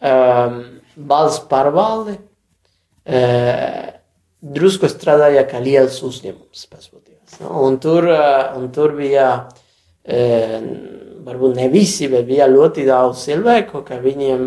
um, 0.00 0.60
valsts 0.96 1.46
pārvalde, 1.50 2.16
eh, 3.04 3.92
drusku 4.40 4.88
strādāja 4.88 5.46
kā 5.48 5.60
liels 5.62 6.02
uzņēmums. 6.02 6.66
pasūtījās, 6.70 7.09
No? 7.09 7.09
Un, 7.38 7.78
tur, 7.78 8.08
eh, 8.10 8.56
un 8.56 8.70
tur 8.74 8.96
bija, 8.98 9.48
eh, 10.04 10.58
varbūt 11.24 11.56
ne 11.56 11.68
visi, 11.72 12.08
bet 12.08 12.26
bija 12.26 12.48
ļoti 12.50 12.86
daudz 12.88 13.24
cilvēku, 13.28 13.84
ka 13.86 14.00
viņiem, 14.02 14.42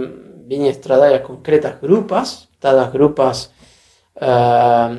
viņi 0.49 0.75
strādāja 0.75 1.23
konkrētās 1.25 1.79
grupās, 1.81 2.35
tādās 2.61 2.91
grupās 2.91 3.47
eh, 4.19 4.97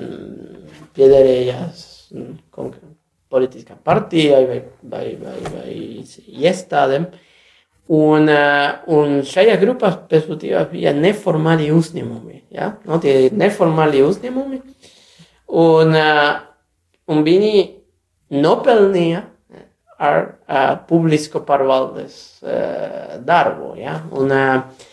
piederējās 0.96 1.84
mm, 2.14 2.34
konkr- 2.50 2.94
politiskā 3.34 3.76
partijai 3.82 4.42
vai, 4.46 4.58
vai, 4.82 5.04
vai, 5.18 5.36
vai 5.50 5.70
iestādēm. 6.46 7.08
Un, 7.94 8.30
uh, 8.32 8.78
un 8.96 9.18
šajā 9.28 9.58
grupā 9.60 9.90
pēc 10.08 10.28
būtībā 10.30 10.62
bija 10.70 10.94
neformāli 10.96 11.68
uzņēmumi. 11.74 12.38
Ja? 12.54 12.70
No, 12.88 12.96
tie 13.02 13.26
ir 13.26 13.34
neformāli 13.36 14.00
uzņēmumi. 14.06 14.60
Un, 15.60 15.92
uh, 15.92 16.30
un 17.10 17.22
viņi 17.26 17.64
nopelnīja 18.34 19.24
ar 20.04 20.18
uh, 20.24 20.72
publisko 20.88 21.44
pārvaldes 21.46 22.16
uh, 22.42 23.20
darbu. 23.24 23.74
Ja? 23.78 24.00
Un, 24.14 24.32
uh, 24.34 24.90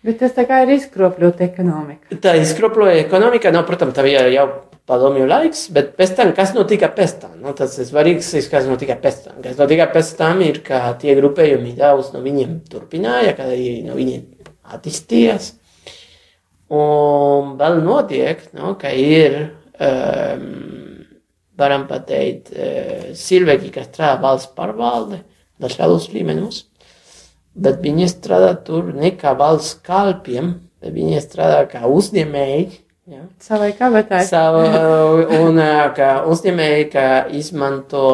Bet 0.00 0.16
tas 0.22 0.32
tā 0.32 0.46
kā 0.48 0.62
ir 0.64 0.70
izkropļot 0.78 1.42
ekonomiku. 1.44 2.16
Tā 2.24 2.32
izkropļoja 2.40 3.02
ekonomika, 3.02 3.50
no, 3.52 3.60
protams, 3.68 3.92
tā 3.92 4.04
bija 4.06 4.22
jau 4.32 4.46
padomju 4.88 5.26
laiks, 5.28 5.66
bet 5.76 5.92
pēc 5.98 6.14
tam, 6.16 6.30
kas 6.36 6.54
notika 6.56 6.88
pēc 6.96 7.12
tam? 7.20 7.34
Nu, 7.42 7.52
tas 7.56 7.76
ir 7.76 7.88
svarīgs, 7.88 8.32
kas 8.48 8.68
notika 8.68 8.96
pēc 9.02 9.18
tam. 9.26 9.42
Kas 9.44 9.60
notika 9.60 9.90
pēc 9.92 10.14
tam 10.16 10.40
ir, 10.46 10.62
ka 10.64 10.86
tie 11.00 11.14
grupējumi 11.18 11.74
daudz 11.76 12.14
no 12.14 12.24
viņiem 12.24 12.62
turpināja, 12.72 13.36
ka 13.36 13.50
no 13.50 13.98
viņiem 13.98 14.24
attīstījās. 14.72 15.52
Un 16.80 17.54
vēl 17.60 17.80
notiek, 17.84 18.42
nu, 18.56 18.72
ka 18.80 18.94
ir, 18.94 19.36
um, 19.76 20.99
varam 21.60 21.86
pateikt, 21.90 22.50
uh, 22.54 23.10
cilvēki, 23.16 23.72
kas 23.74 23.90
strādā 23.92 24.16
valsts 24.24 24.52
pārvalde 24.56 25.22
dažādos 25.60 26.08
līmeņos, 26.14 26.62
bet 27.60 27.80
viņi 27.84 28.08
strādā 28.10 28.54
tur 28.66 28.92
ne 28.96 29.12
kā 29.18 29.34
valsts 29.38 29.78
kalpiem, 29.86 30.54
bet 30.80 30.94
viņi 30.96 31.20
strādā 31.24 31.64
kā 31.70 31.84
uzņēmēji. 31.90 32.70
Ja? 33.10 33.24
Savai 33.42 33.72
kabatai. 33.78 34.22
Savu, 34.28 34.64
un 35.42 35.60
ā, 35.62 35.90
ka 35.96 36.10
uzņēmēji, 36.30 36.88
ka 36.92 37.06
izmanto, 37.36 38.06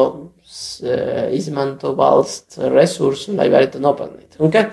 ā, 0.83 1.27
izmanto 1.37 1.93
valsts 1.97 2.59
resursu, 2.73 3.35
lai 3.37 3.49
varētu 3.53 3.81
nopelnīt. 3.83 4.39
Un 4.41 4.53
ka, 4.53 4.67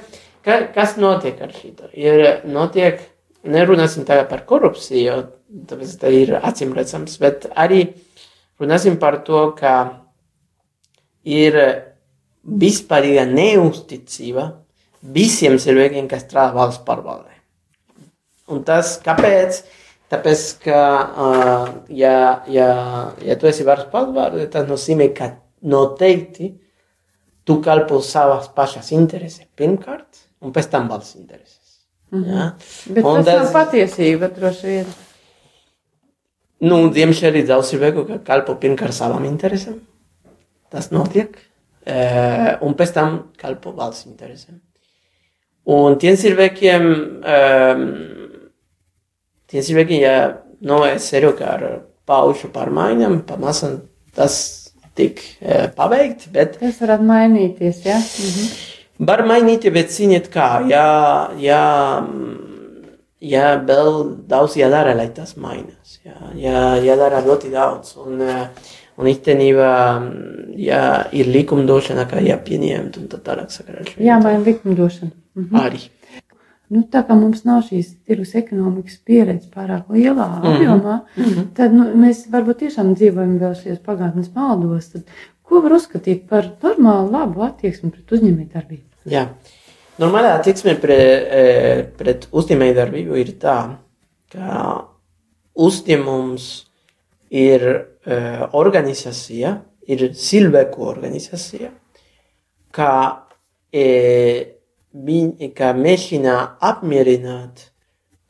ka, 0.46 0.62
kas 0.74 0.96
notiek 1.00 1.40
ar 1.44 1.52
šito? 1.54 1.92
Ir 1.92 2.46
notiek, 2.48 3.02
nerunāsim 3.44 4.06
tagad 4.08 4.30
par 4.32 4.46
korupciju, 4.48 5.04
jo 5.04 5.64
tāpēc 5.68 5.94
tā 6.00 6.10
ir 6.14 6.34
acīm 6.40 6.72
redzams, 6.76 7.18
bet 7.20 7.46
arī 7.52 7.84
runāsim 8.60 8.98
par 9.00 9.20
to, 9.26 9.46
ka 9.58 9.74
ir 11.24 11.56
vispārīga 12.44 13.24
neusticība 13.30 14.50
visiem 15.14 15.56
cilvēkiem, 15.60 16.08
kas 16.08 16.26
strādā 16.26 16.54
valsts 16.56 16.84
pārvaldē. 16.84 17.32
Un 18.52 18.60
tas 18.64 18.98
kāpēc? 19.04 19.62
Tāpēc, 20.12 20.42
ka, 20.62 20.80
uh, 21.24 21.70
ja, 21.88 22.44
ja, 22.52 22.68
ja 23.24 23.36
tu 23.40 23.48
esi 23.48 23.64
varas 23.66 23.88
pārvalde, 23.90 24.44
tas 24.52 24.68
nozīmē, 24.68 25.08
ka 25.16 25.30
noteikti 25.64 26.50
tu 27.48 27.56
kalpo 27.64 28.00
savas 28.04 28.50
pašas 28.54 28.92
intereses 28.94 29.48
pirmkārt, 29.56 30.20
un 30.44 30.52
pēc 30.54 30.68
tam 30.70 30.90
valsts 30.92 31.16
intereses. 31.16 31.80
Mm 32.12 32.24
-hmm. 32.24 32.36
ja? 32.36 32.52
Bet 32.94 33.04
Un 33.04 33.24
tas 33.24 33.42
nav 33.42 33.52
patiesība, 33.52 34.28
droši 34.28 34.66
vien. 34.66 34.86
Nu, 36.62 36.76
diemžēl 36.94 37.40
daudz 37.48 37.72
cilvēku, 37.72 38.04
ka 38.08 38.20
kalpo 38.24 38.54
pirmkārt 38.60 38.94
savam 38.94 39.24
interesam. 39.26 39.80
Tas 40.70 40.90
notiek. 40.94 41.34
Uh, 41.84 42.54
un 42.64 42.72
pēc 42.78 42.94
tam 42.94 43.16
kalpo 43.40 43.74
valsts 43.76 44.06
interesam. 44.08 44.62
Un 45.68 45.98
tiem 46.00 46.16
cilvēkiem, 46.20 46.86
um, 47.34 47.82
tiem 49.50 49.64
cilvēkiem, 49.66 50.00
ja 50.00 50.16
no 50.64 50.82
es 50.88 51.10
ceru, 51.10 51.34
ka 51.36 51.50
ar 51.56 51.66
paušu 52.08 52.48
pārmaiņām 52.54 53.22
pamazam 53.28 53.82
tas 54.16 54.36
tik 54.96 55.20
uh, 55.42 55.66
paveikt, 55.76 56.30
bet 56.32 56.56
Tas 56.62 56.80
varētu 56.80 57.08
mainīties, 57.08 57.82
jā. 57.84 57.98
Ja? 57.98 58.00
Mhm. 58.00 58.70
Var 59.04 59.24
mainīt, 59.26 59.66
bet 59.74 59.90
ziniet 59.90 60.28
kā, 60.30 60.48
ja, 60.70 60.86
ja, 61.42 61.62
ja 63.24 63.54
vēl 63.64 63.98
daudz 64.28 64.56
jādara, 64.58 64.94
lai 64.96 65.08
tas 65.14 65.36
mainās. 65.40 65.98
Ja, 66.04 66.16
ja, 66.38 66.62
jādara 66.84 67.22
ļoti 67.24 67.50
daudz. 67.54 67.96
Un, 68.04 68.20
eh, 68.20 68.70
un 69.00 69.10
īstenībā, 69.10 69.72
ja 70.60 70.84
ir 71.12 71.30
likumdošana, 71.34 72.06
kā 72.10 72.22
jāpieņem, 72.24 72.92
un 73.00 73.10
tā 73.12 73.20
tālāk 73.24 73.50
sakarā. 73.54 73.80
ar 73.80 73.92
šo 73.92 74.00
Jāmaina 74.04 74.44
likumdošana. 74.44 75.12
Mhm. 75.34 75.60
Arī. 75.60 75.88
Nu, 76.72 76.80
tā 76.90 77.02
kā 77.06 77.14
mums 77.14 77.44
nav 77.44 77.60
šīs 77.66 77.90
tirgus 78.08 78.32
ekonomikas 78.38 78.96
pieredzes 79.04 79.50
pārāk 79.52 79.90
lielā 79.92 80.24
apjomā, 80.40 80.94
mm 81.16 81.24
-hmm. 81.24 81.44
tad 81.54 81.74
nu, 81.74 81.84
mēs 81.94 82.24
varbūt 82.32 82.64
tiešām 82.64 82.94
dzīvojam 82.94 83.38
vēl 83.38 83.54
šajos 83.54 83.82
pagātnes 83.84 84.30
maldos. 84.34 84.88
Tad, 84.88 85.02
ko 85.42 85.60
var 85.60 85.76
uzskatīt 85.76 86.26
par 86.28 86.48
normālu, 86.62 87.12
labu 87.12 87.42
attieksmi 87.42 87.90
pret 87.90 88.16
uzņēmējdarbību? 88.16 88.82
Jā. 89.06 89.28
Normālā 89.94 90.32
attieksme 90.40 90.74
pret, 90.82 91.28
eh, 91.30 91.84
pret 91.98 92.26
uzņēmējdarbību 92.34 93.18
ir 93.20 93.28
tā, 93.38 93.58
ka 94.34 94.54
uzņēmums 95.54 96.46
ir 97.30 97.62
uh, 97.70 98.48
organizācija, 98.58 99.52
ir 99.86 100.02
cilvēku 100.18 100.82
organizācija, 100.86 101.70
ka, 102.74 102.90
e, 103.70 103.86
ka 105.54 105.72
mēģina 105.78 106.36
apmierināt 106.72 107.68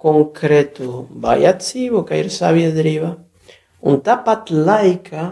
konkrētu 0.05 1.07
vajadzību, 1.24 2.05
ka 2.09 2.20
ir 2.20 2.33
sabiedrība, 2.33 3.14
un 3.85 4.00
tāpat 4.05 4.53
laikā 4.53 5.29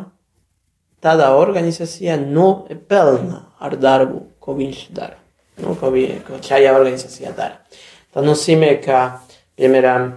tādā 1.02 1.32
organizācijā 1.36 2.16
nopelna 2.22 3.42
ar 3.60 3.76
darbu, 3.76 4.28
ko 4.40 4.56
viņš 4.56 4.86
dara. 4.96 5.21
Nu, 5.60 5.74
ko, 5.76 5.90
vi, 5.92 6.06
ko 6.24 6.40
šajā 6.40 6.72
organizācijā 6.72 7.34
dara. 7.36 7.60
Tas 8.12 8.24
nozīmē, 8.24 8.72
ka, 8.84 9.20
piemēram, 9.60 10.08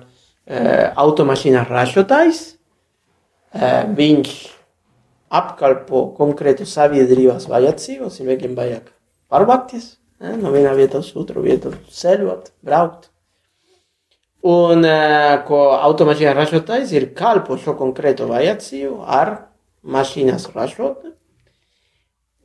eh, 0.48 0.92
automašīnas 0.96 1.68
ražotājs, 1.68 2.42
eh, 3.54 3.84
viņš 3.98 4.32
apkalpo 5.36 6.06
konkrētu 6.18 6.68
sabiedrības 6.70 7.50
vajadzību, 7.52 8.12
cilvēkiem 8.14 8.56
vajag 8.56 8.92
pārvākties, 9.32 9.98
eh, 10.22 10.36
no 10.38 10.52
viena 10.52 10.74
vietas 10.78 11.12
uz 11.12 11.26
otru 11.26 11.44
vietu, 11.44 11.74
ceļot, 11.92 12.52
braukt. 12.64 13.10
Un 14.46 14.86
eh, 14.86 15.42
ko 15.48 15.72
automašīnas 15.74 16.38
ražotājs 16.38 16.94
ir 16.94 17.10
kalpo 17.18 17.58
šo 17.58 17.74
konkrētu 17.80 18.28
vajadzību 18.30 19.00
ar 19.02 19.48
mašīnas 19.84 20.52
ražotni. 20.54 21.12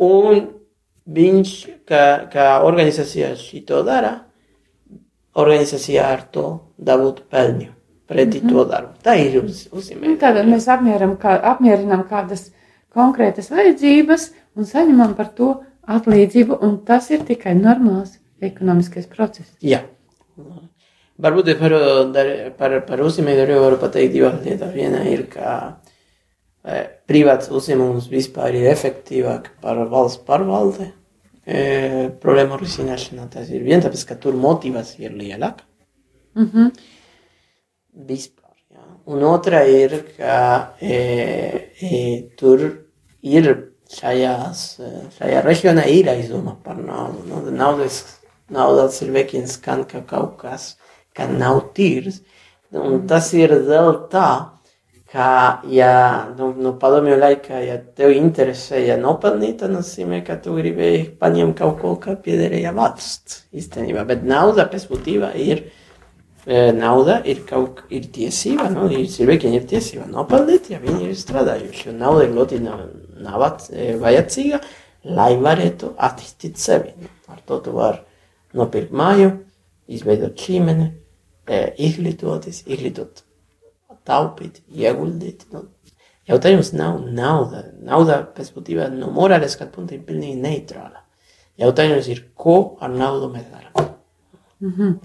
Un 0.00 0.46
viņš, 1.10 1.52
kā, 1.88 2.04
kā 2.32 2.46
organizācija 2.66 3.34
šito 3.38 3.82
dara, 3.86 4.14
organizācija 5.40 6.06
ar 6.14 6.24
to 6.34 6.46
dabūt 6.78 7.24
peļņu 7.30 7.68
pretī 8.10 8.40
mm 8.40 8.48
-hmm. 8.48 8.52
to 8.52 8.64
darbu. 8.64 8.92
Tā 9.04 9.14
ir 9.18 9.44
uz, 9.44 9.68
uzzīmē. 9.72 10.08
Nu, 10.08 10.16
Tātad 10.18 10.48
mēs 10.50 10.66
apmieram, 10.68 11.16
kā, 11.16 11.36
apmierinām 11.52 12.08
kādas 12.08 12.50
konkrētas 12.94 13.50
vajadzības 13.50 14.30
un 14.56 14.66
saņemam 14.66 15.14
par 15.14 15.28
to 15.36 15.60
atlīdzību, 15.86 16.58
un 16.66 16.78
tas 16.84 17.10
ir 17.10 17.22
tikai 17.26 17.54
normāls 17.54 18.18
ekonomiskais 18.40 19.06
process. 19.06 19.50
Jā. 19.62 19.82
Varbūt 21.20 21.52
par, 21.60 21.74
par, 22.58 22.80
par 22.88 23.02
uzņēmēju 23.04 23.60
varu 23.60 23.78
pateikt 23.80 24.12
divas 24.12 24.40
lietas. 24.44 24.72
Viena 24.74 25.02
ir, 25.08 25.26
ka 25.28 25.76
e, 26.64 26.86
privāts 27.06 27.50
uzņēmums 27.52 28.08
vispār 28.08 28.56
ir 28.56 28.70
efektīvāk 28.72 29.50
par 29.60 29.82
valsts 29.92 30.24
pārvalde. 30.24 30.92
E, 31.50 32.10
problēmu 32.22 32.58
risināšanā 32.60 33.24
tas 33.32 33.48
ir 33.50 33.64
viens, 33.66 33.82
tāpēc, 33.82 34.04
ka 34.06 34.16
tur 34.22 34.36
motivācija 34.38 35.08
ir 35.08 35.16
lielāka. 35.18 35.64
Mm 36.38 36.50
-hmm. 36.52 36.70
Vispār, 38.10 38.54
jā. 38.70 38.84
Un 39.06 39.24
otra 39.26 39.64
ir, 39.66 39.96
ka 40.16 40.74
e, 40.80 41.00
e, 41.82 42.28
tur 42.38 42.62
ir 43.22 43.50
šajās, 43.90 44.62
e, 44.78 44.90
šajā 45.18 45.42
reģionā 45.42 45.88
ir 45.90 46.12
aizdoma 46.12 46.56
par 46.64 46.76
naudu. 46.76 47.24
Nu, 47.26 47.42
naudas, 47.50 48.04
nauda 48.48 48.88
cilvēkiem 48.88 49.46
skan 49.46 49.84
kā 49.84 50.04
kaut 50.06 50.38
kas, 50.38 50.76
ka 51.12 51.26
nav 51.26 51.72
tīrs. 51.74 52.22
Un 52.70 53.06
tas 53.06 53.32
ir 53.34 53.50
dēļ 53.50 54.08
tā, 54.10 54.30
ka, 55.10 55.28
ja 55.66 55.92
nu, 56.38 56.52
nu, 56.54 56.74
padomju 56.78 57.16
laikā, 57.18 57.58
ja 57.66 57.80
tev 57.98 58.14
interesē, 58.14 58.78
ja 58.86 58.96
nopelnīt, 59.00 59.58
tad 59.62 59.74
nozīmē, 59.74 60.22
ka 60.26 60.38
tu 60.42 60.54
gribēji 60.58 61.08
paņemt 61.20 61.58
kaut 61.58 61.80
ko, 61.82 61.96
kā 62.02 62.14
piederēja 62.20 62.74
valsts 62.76 63.44
īstenībā. 63.56 64.06
Bet 64.06 64.22
nauda 64.26 64.68
pēc 64.70 64.86
būtībā 64.92 65.34
ir 65.40 65.66
E, 66.46 66.72
nauda 66.72 67.18
ir 67.28 67.42
kaut 67.44 67.82
ir 67.92 68.06
tiesība, 68.14 68.70
nu, 68.72 68.86
ir 68.88 69.04
cilvēkiem 69.12 69.52
ir 69.58 69.66
tiesība 69.68 70.06
nopelnīt, 70.08 70.70
ja 70.72 70.78
viņi 70.80 71.10
ir 71.10 71.18
strādājuši. 71.18 71.90
Un 71.92 72.00
nauda 72.00 72.24
ir 72.24 72.32
ļoti 72.32 72.60
nav, 72.64 72.80
nav 73.20 73.42
at- 73.44 73.68
e, 73.70 73.92
vajadzīga, 74.00 74.60
lai 75.04 75.34
varētu 75.36 75.92
attīstīt 75.98 76.56
sevi. 76.56 76.94
Ar 77.28 77.42
to 77.46 77.60
tu 77.60 77.72
vari 77.76 78.00
nopirkt 78.54 78.90
māju, 78.90 79.34
izveidot 79.86 80.34
ģimeni, 80.34 80.90
e, 81.46 81.74
izglītoties, 81.76 82.64
izglītot, 82.66 83.22
taupīt, 84.08 84.60
ieguldīt. 84.70 85.46
Nu, 85.52 85.64
jautājums 86.30 86.72
nav 86.76 87.00
nauda. 87.04 87.64
Nauda 87.84 88.20
pēc 88.36 88.52
būtībā 88.56 88.88
no 88.94 89.10
morāles 89.14 89.56
skatu 89.56 89.76
punkta 89.78 89.96
ir 89.96 90.04
pilnīgi 90.08 90.40
neitrāla. 90.40 91.04
Jautājums 91.60 92.08
ir, 92.08 92.22
ko 92.40 92.76
ar 92.80 92.92
naudu 92.94 93.28
mēs 93.34 93.48
darām. 93.52 94.96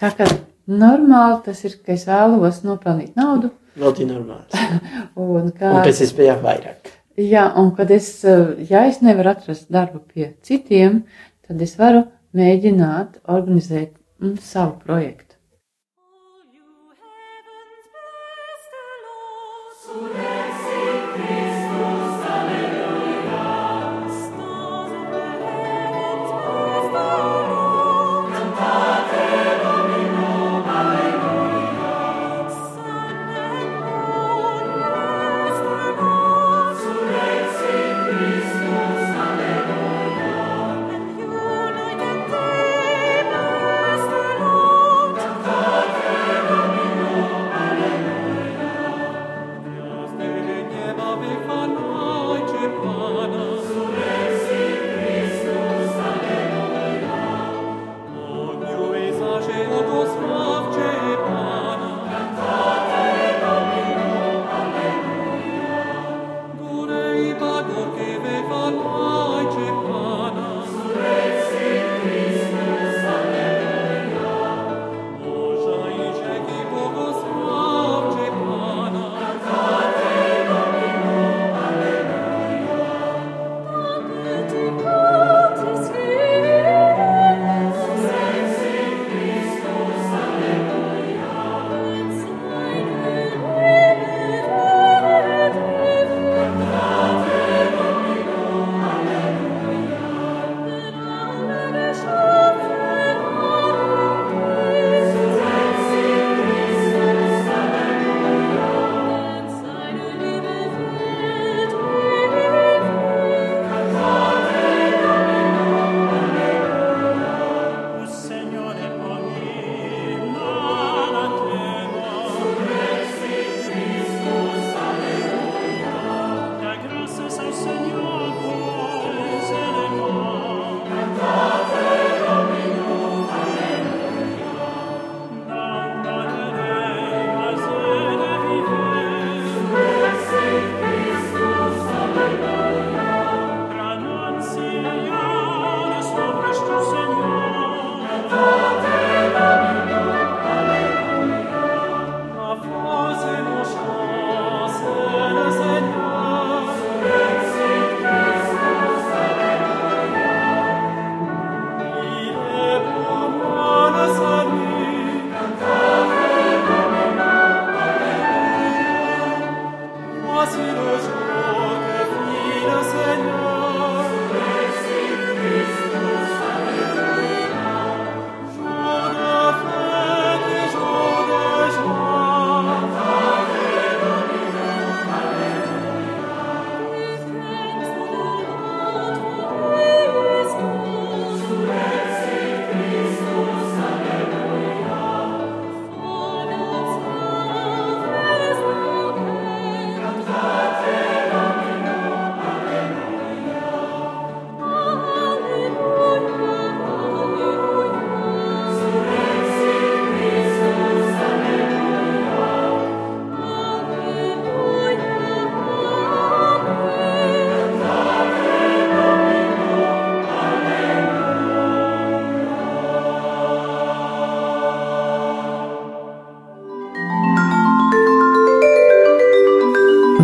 Tā 0.00 0.10
kā 0.18 0.26
normāli 0.70 1.40
tas 1.46 1.60
ir, 1.66 1.76
ka 1.84 1.94
es 1.94 2.06
vēlos 2.08 2.62
nopelnīt 2.66 3.16
naudu, 3.18 3.52
Ļoti 3.74 4.04
normāli. 4.06 4.60
un, 5.18 5.48
kā, 5.50 5.72
Un 5.74 5.80
pēc 5.82 6.00
iespējām 6.04 6.44
vairāk. 6.44 6.90
jā, 7.18 7.48
un 7.58 7.72
kad 7.74 7.90
es, 7.90 8.06
eh, 8.22 8.52
ja 8.70 8.84
es 8.86 9.00
nevaru 9.02 9.32
atrast 9.32 9.66
darbu 9.74 9.98
pie 10.12 10.28
citiem, 10.46 11.00
tad 11.42 11.62
es 11.62 11.74
varu 11.78 12.04
mēģināt 12.38 13.18
organizēt 13.26 13.96
mm, 14.22 14.36
savu 14.46 14.76
projektu. 14.84 15.23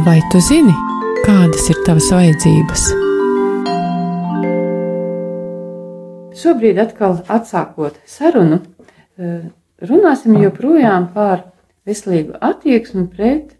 Vai 0.00 0.20
tu 0.32 0.38
zini, 0.40 0.72
kādas 1.26 1.66
ir 1.68 1.76
tavas 1.84 2.06
vajadzības? 2.14 2.84
Šobrīd, 6.40 6.80
atkal 6.80 7.18
atsākot 7.28 7.98
sarunu, 8.08 8.62
eh, 9.18 9.50
runāsim 9.84 10.38
joprojām 10.40 11.10
par 11.12 11.44
veselīgu 11.84 12.38
attieksmi 12.40 13.06
pret 13.12 13.52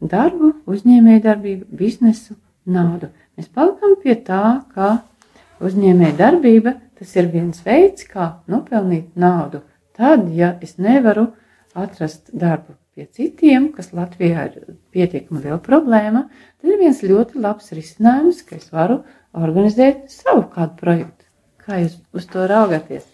darbu, 0.00 0.52
uzņēmējdarbību, 0.70 1.66
biznesu, 1.82 2.36
naudu. 2.64 3.10
Mēs 3.36 3.50
palikam 3.50 3.96
pie 4.00 4.14
tā, 4.14 4.62
ka 4.74 5.02
uzņēmējdarbība 5.60 6.76
tas 6.98 7.16
ir 7.16 7.32
viens 7.32 7.58
veids, 7.66 8.06
kā 8.06 8.36
nopelnīt 8.46 9.16
naudu. 9.16 9.62
Tad, 9.96 10.30
ja 10.30 10.54
es 10.62 10.78
nevaru 10.78 11.32
atrast 11.74 12.30
darbu 12.30 12.78
pie 12.98 13.06
citiem, 13.14 13.68
kas 13.70 13.92
Latvijā 13.94 14.48
ir 14.50 14.72
pietiekami 14.90 15.44
liela 15.44 15.60
problēma, 15.62 16.24
tad 16.58 16.72
ir 16.72 16.80
viens 16.80 16.98
ļoti 17.06 17.38
labs 17.38 17.70
risinājums, 17.76 18.40
ka 18.42 18.56
es 18.58 18.72
varu 18.74 19.04
organizēt 19.38 20.08
savu 20.10 20.48
kādu 20.50 20.74
projektu. 20.80 21.28
Kā 21.62 21.78
jūs 21.78 21.94
uz 22.16 22.26
to 22.26 22.46
raugāties? 22.50 23.04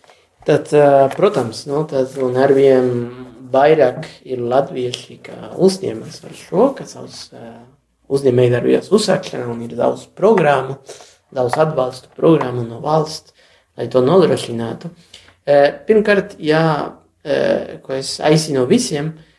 Tad, 0.49 0.71
protams, 1.17 1.67
nu, 1.69 1.83
tad 1.91 2.15
un 2.23 2.39
arvien 2.41 2.89
vairāk 3.53 4.07
ir 4.25 4.41
latvieši, 4.41 5.19
kā 5.27 5.51
uzņemas 5.61 6.23
ar 6.25 6.33
šo, 6.39 6.71
ka 6.79 6.89
savus 6.89 7.27
uzņēmējdarbības 8.09 8.89
uzsākšana 8.95 9.51
un 9.53 9.61
ir 9.67 9.77
daudz 9.77 10.07
programmu, 10.17 10.79
daudz 11.35 11.59
atbalstu 11.61 12.09
programmu 12.17 12.65
no 12.65 12.81
valsts, 12.85 13.37
lai 13.77 13.91
to 13.93 14.01
nodrošinātu. 14.05 14.95
Pirmkārt, 15.45 16.39
jā, 16.41 16.65
ko 17.85 17.97
es 18.01 18.17
aicinu 18.25 18.65
visiem, 18.71 19.13
ir, 19.13 19.31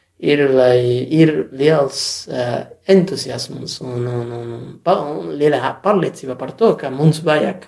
lai 0.55 1.03
ir 1.11 1.31
liels 1.51 2.27
uh, 2.31 2.63
entuziasms 2.87 3.81
un, 3.83 4.05
un, 4.07 4.31
un, 4.31 4.53
un, 4.55 4.67
pa- 4.83 5.01
un 5.11 5.33
liela 5.35 5.73
pārliecība 5.83 6.37
par 6.39 6.53
to, 6.55 6.71
ka 6.79 6.89
mums 6.93 7.19
vajag 7.25 7.65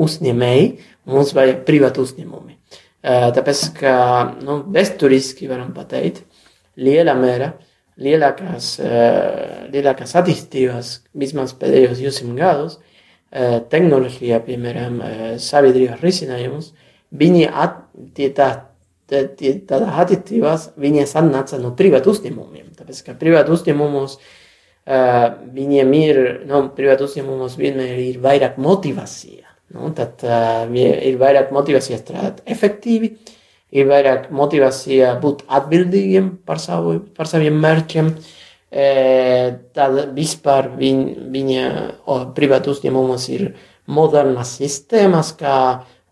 uzņēmēji, 0.00 0.68
mums 1.10 1.32
vajag 1.34 1.64
privāti 1.66 2.02
uzņēmumi. 2.02 2.54
Uh, 3.04 3.28
tāpēc, 3.34 3.64
ka 3.80 3.94
nu, 4.40 4.60
vēsturiski 4.74 5.50
varam 5.50 5.74
pateikt, 5.76 6.22
lielā 6.78 7.14
mērā, 7.18 7.50
lielākās, 8.00 8.70
uh, 8.82 9.66
lielākās 9.74 10.14
attīstības, 10.18 10.94
vismaz 11.18 11.56
pēdējos 11.58 11.98
200 12.00 12.38
gadus, 12.38 12.78
uh, 12.78 13.58
tehnoloģija, 13.70 14.40
piemēram, 14.46 15.02
uh, 15.02 15.26
sabiedrības 15.42 16.06
risinājumus, 16.06 16.70
viņi 17.14 17.48
at, 17.50 17.82
tie 18.14 18.30
tā 18.34 18.48
tad 19.10 19.42
tādā 19.68 19.90
attiecībās 20.02 20.70
viņas 20.80 21.14
atnāca 21.20 21.60
no 21.60 21.74
privātu 21.76 22.14
uzņēmumiem. 22.14 22.72
Tāpēc, 22.78 23.02
ka 23.06 23.16
privātu 23.20 23.54
uzņēmumos 23.56 24.16
uh, 24.18 25.24
viņiem 25.54 25.96
ir, 26.00 26.20
nu, 26.50 26.66
privātu 26.76 27.08
uzņēmumos 27.08 27.58
vienmēr 27.60 28.00
ir 28.08 28.20
vairāk 28.24 28.60
motivācija. 28.62 29.48
Nu, 29.74 29.90
tad 29.96 30.22
uh, 30.26 30.64
ir 30.74 31.18
vairāk 31.20 31.52
motivācija 31.54 31.98
strādāt 32.00 32.44
efektīvi, 32.46 33.14
ir 33.74 33.90
vairāk 33.90 34.30
motivācija 34.34 35.14
būt 35.22 35.44
atbildīgiem 35.58 36.30
par, 36.46 36.62
savu, 36.62 36.98
par 37.16 37.30
saviem 37.30 37.58
mērķiem. 37.62 38.10
E, 38.74 38.84
tad 39.70 39.98
vispār 40.16 40.66
viņ, 40.74 41.02
viņa 41.30 41.66
o, 42.10 42.16
privātu 42.34 42.72
uzņēmumos 42.74 43.26
ir 43.30 43.44
modernas 43.86 44.56
sistēmas, 44.58 45.30
kā 45.38 45.58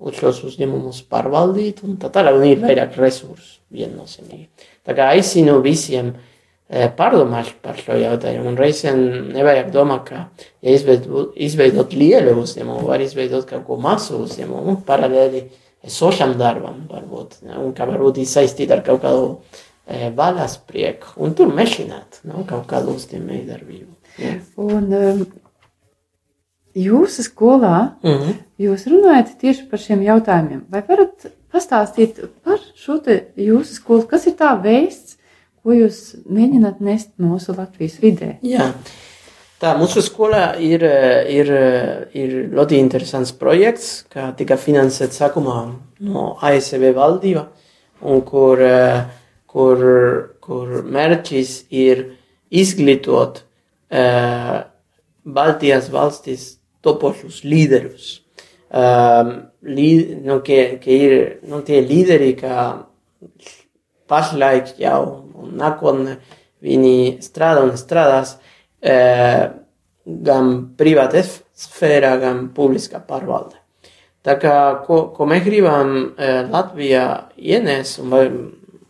uz 0.02 0.18
šos 0.18 0.42
uzņēmumus 0.48 1.04
pārvaldīt, 1.10 1.82
un 1.86 1.96
tā 2.02 2.10
tālāk 2.12 2.38
un 2.38 2.44
ir 2.48 2.60
vairāk 2.62 2.98
resursu 3.00 3.60
viennozīmīgi. 3.72 4.68
Tā 4.86 4.96
kā 4.98 5.08
aicinu 5.14 5.58
visiem 5.64 6.12
e, 6.12 6.88
pārdomāt 6.98 7.54
par 7.64 7.78
šo 7.80 7.96
jautājumu, 8.00 8.52
un 8.52 8.60
reizēm 8.60 9.02
nevajag 9.36 9.72
domāt, 9.74 10.10
ka, 10.10 10.46
ja 10.64 10.76
izveidot, 10.76 11.36
izveidot 11.48 11.96
lielu 11.96 12.36
uzņēmumu, 12.42 12.86
var 12.88 13.04
izveidot 13.04 13.46
kaut 13.48 13.66
ko 13.68 13.78
mazu 13.82 14.22
uzņēmumu, 14.26 14.80
paralēli 14.88 15.46
esošam 15.86 16.36
darbam, 16.40 16.84
varbūt, 16.90 17.40
ne, 17.46 17.58
un 17.62 17.74
kā 17.76 17.86
varbūt 17.88 18.22
izsaistīt 18.22 18.74
ar 18.74 18.84
kaut 18.86 19.02
kādu 19.04 19.30
e, 19.86 20.10
vaļas 20.18 20.58
prieku, 20.68 21.14
un 21.22 21.34
tur 21.38 21.54
meklēt 21.54 22.22
nu, 22.28 22.44
kaut 22.48 22.68
kādu 22.70 22.96
uzņēmēju 22.98 23.48
darbību. 23.48 23.96
Ja. 24.20 24.36
Un 24.60 24.92
um, 24.92 25.22
jūsu 26.74 27.22
skolā 27.22 27.92
Mm 28.02 28.10
-hmm. 28.10 28.34
jūs 28.58 28.86
runājat 28.86 29.38
tieši 29.38 29.68
par 29.70 29.78
šiem 29.78 30.02
jautājumiem. 30.02 30.62
Vai 30.70 30.82
varat 30.88 31.26
pastāstīt 31.52 32.20
par 32.44 32.58
šo 32.74 32.98
te 32.98 33.24
jūsu 33.36 33.74
skolu, 33.74 34.06
kas 34.06 34.26
ir 34.26 34.32
tā 34.32 34.62
veids, 34.62 35.16
ko 35.62 35.72
jūs 35.72 36.16
mēģināt 36.30 36.80
nest 36.80 37.10
mūsu 37.18 37.56
Latvijas 37.56 38.00
vidē? 38.02 38.36
Jā. 38.42 38.72
Tā 39.62 39.76
mūsu 39.78 40.02
skolā 40.02 40.56
ir, 40.58 40.82
ir, 41.30 41.52
ir 42.18 42.30
ļoti 42.50 42.80
interesants 42.82 43.32
projekts, 43.32 44.04
kā 44.10 44.32
tika 44.34 44.56
finansēts 44.56 45.20
sākumā 45.20 45.74
no 46.00 46.36
ASV 46.42 46.88
valdība, 46.96 47.46
un 48.00 48.24
kur, 48.26 48.58
kur, 49.46 49.78
kur 50.40 50.82
mērķis 50.82 51.52
ir 51.70 52.02
izglītot 52.50 53.38
uh, 53.38 54.64
Baltijas 55.22 55.92
valstis 55.94 56.58
topošus 56.84 57.42
līderus. 57.46 58.10
Um, 58.72 59.34
lī, 59.68 59.88
nu, 60.24 60.38
ka, 60.44 60.60
ka 60.80 60.92
ir 60.92 61.16
nu, 61.48 61.60
tie 61.66 61.82
līderi, 61.84 62.32
kā 62.38 62.68
pašlaik 64.08 64.76
jau 64.80 65.02
un 65.42 65.56
nākotnē 65.60 66.16
viņi 66.62 66.96
strādā 67.24 67.64
un 67.66 67.74
strādās 67.80 68.36
eh, 68.80 69.50
gan 70.04 70.52
privātā 70.78 71.24
sfērā, 71.24 72.14
gan 72.22 72.46
publiskā 72.54 73.02
pārvalde. 73.06 73.58
Tā 74.22 74.36
kā, 74.38 74.56
ko, 74.86 75.08
ko 75.14 75.26
mēs 75.26 75.42
gribam 75.46 75.94
eh, 76.14 76.42
Latvijā 76.50 77.06
ienest, 77.36 78.00
un 78.02 78.12
vai 78.14 78.24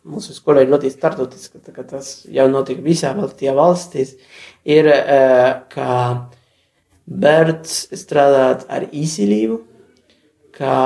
mūsu 0.03 0.35
skola 0.37 0.65
ir 0.65 0.73
ļoti 0.73 0.91
startautiska, 0.93 1.63
tā 1.63 1.73
kā 1.75 1.87
tas 1.89 2.15
jau 2.29 2.49
notiek 2.51 2.83
visā 2.85 3.13
Baltijā 3.17 3.55
valstīs, 3.57 4.17
ir, 4.69 4.91
eh, 4.93 5.51
ka 5.73 5.89
bērns 7.23 7.87
strādāt 7.99 8.67
ar 8.73 8.89
izcilību, 8.89 9.61
ka 10.57 10.77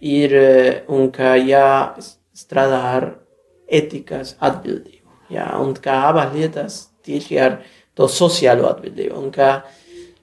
ir 0.00 0.36
eh, 0.36 0.70
un 0.88 1.10
ka 1.14 1.34
jāstrādā 1.38 2.80
ar 2.96 3.10
etikas 3.70 4.34
atbildību. 4.40 4.98
Jā, 5.30 5.46
un 5.62 5.76
kā 5.78 6.00
abas 6.08 6.32
lietas 6.34 6.80
tieši 7.06 7.38
ar 7.38 7.60
to 7.94 8.08
sociālo 8.10 8.66
atbildību. 8.70 9.14
Un 9.18 9.30
ka 9.34 9.50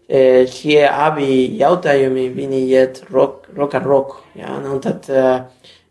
e, 0.07 0.45
šie 0.51 0.81
abi 0.87 1.29
jautājumi 1.59 2.27
viņi 2.35 2.61
iet 2.67 3.01
rok, 3.13 3.47
rok 3.55 3.77
ar 3.79 3.87
roku. 3.87 4.21
Jā, 4.37 4.57
nu, 4.63 4.75
un 4.75 4.83
tad 4.83 5.07
e, 5.07 5.25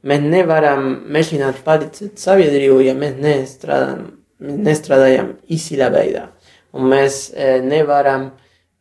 mēs 0.07 0.25
nevaram 0.27 0.89
mēģināt 1.13 1.63
palīdzēt 1.67 2.21
sabiedrību, 2.21 2.81
ja 2.87 2.97
mēs 2.99 3.17
nestrādājam, 3.23 4.09
nestrādājam 4.67 5.33
izcilā 5.53 5.89
veidā. 5.95 6.27
Un 6.77 6.91
mēs 6.93 7.31
e, 7.33 7.57
nevaram 7.65 8.31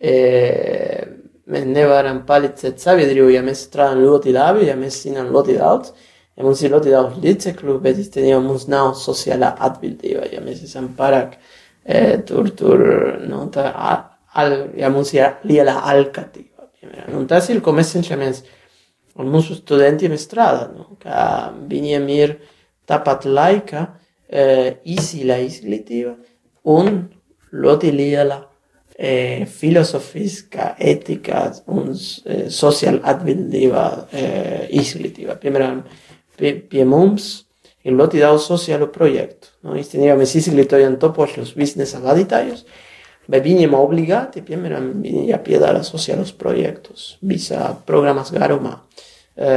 mēs 0.01 1.67
nevaram 1.69 2.23
palīdzēt 2.27 2.81
sabiedrību, 2.83 3.29
ja 3.33 3.43
mēs 3.45 3.65
strādājam 3.67 4.03
ļoti 4.05 4.33
labi, 4.35 4.65
ja 4.69 4.75
mēs 4.79 5.01
zinām 5.05 5.31
ļoti 5.33 5.57
daudz, 5.59 5.93
ja 6.35 6.45
mums 6.45 6.63
ir 6.63 6.73
ļoti 6.73 6.93
daudz 6.93 7.21
līdzekļu, 7.23 7.77
bet 7.83 8.01
īstenībā 8.01 8.41
mums 8.43 8.67
nav 8.71 8.93
sociālā 8.99 9.53
atbildība, 9.67 10.27
ja 10.33 10.43
mēs 10.43 10.65
esam 10.67 10.91
pārāk 10.97 11.37
e, 11.85 12.17
tur, 12.27 12.51
tur, 12.57 12.83
nu, 13.23 13.45
tā, 13.53 13.69
al, 14.35 14.57
ja 14.77 14.91
mums 14.93 15.13
ir 15.15 15.39
liela 15.47 15.79
alkatība, 15.91 16.69
piemēram. 16.79 17.19
Un 17.21 17.27
tas 17.31 17.49
ir, 17.53 17.61
ko 17.63 17.75
mēs 17.75 17.93
cenšamies 17.95 18.43
ar 19.15 19.29
mūsu 19.31 19.55
studentiem 19.61 20.17
strādāt, 20.19 20.73
nu, 20.75 20.97
ka 20.99 21.53
viņiem 21.69 22.09
ir 22.17 22.35
tāpat 22.89 23.29
laika 23.29 23.85
e, 24.27 24.75
izcila 24.91 25.39
izglītība 25.45 26.17
un 26.73 27.05
ļoti 27.55 27.93
liela 27.95 28.41
e, 28.97 29.45
filozofiska, 29.45 30.73
etika 30.79 31.49
un 31.67 31.91
e, 31.91 32.45
sociāla 32.53 33.03
atbildība 33.11 33.85
e, 34.11 34.25
izglītība. 34.79 35.35
Piemēram, 35.41 35.81
pie, 36.39 36.55
pie 36.71 36.87
mums 36.87 37.45
ir 37.85 37.95
ļoti 37.99 38.23
daudz 38.23 38.47
sociālu 38.47 38.87
projektu. 38.93 39.51
No? 39.65 39.75
Īstenībā 39.77 40.15
mēs 40.19 40.37
izglītojam 40.39 40.97
topošos 41.01 41.53
biznesa 41.59 42.01
vadītājus, 42.03 42.65
bet 43.31 43.45
viņiem 43.45 43.75
obligāti, 43.77 44.43
piemēram, 44.45 44.89
viņi 45.03 45.27
jāpiedāvā 45.33 45.83
sociālos 45.85 46.33
projektus 46.37 47.15
visā 47.25 47.73
programmas 47.87 48.31
garumā. 48.33 48.79
E, 49.35 49.53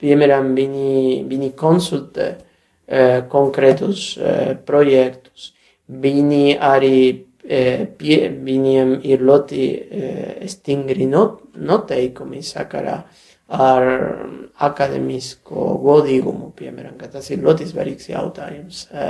piemēram, 0.00 0.54
viņi, 0.56 1.24
viņi 1.28 1.54
konsultē 1.60 2.30
e, 2.32 3.08
konkrētus 3.30 4.12
e, 4.16 4.36
projektus. 4.66 5.52
Viņi 5.90 6.54
arī 6.62 7.29
pie, 7.42 8.18
viņiem 8.44 8.94
ir 9.06 9.22
ļoti 9.24 9.64
e, 9.64 10.12
stingri 10.50 11.06
not, 11.08 11.40
noteikumi 11.56 12.42
sakarā 12.44 13.00
ar 13.50 13.86
akadēmisko 14.62 15.64
godīgumu, 15.82 16.52
piemēram, 16.56 16.94
ka 17.00 17.10
tas 17.10 17.30
ir 17.32 17.42
ļoti 17.42 17.66
svarīgs 17.70 18.10
jautājums. 18.12 18.84
E, 18.92 19.08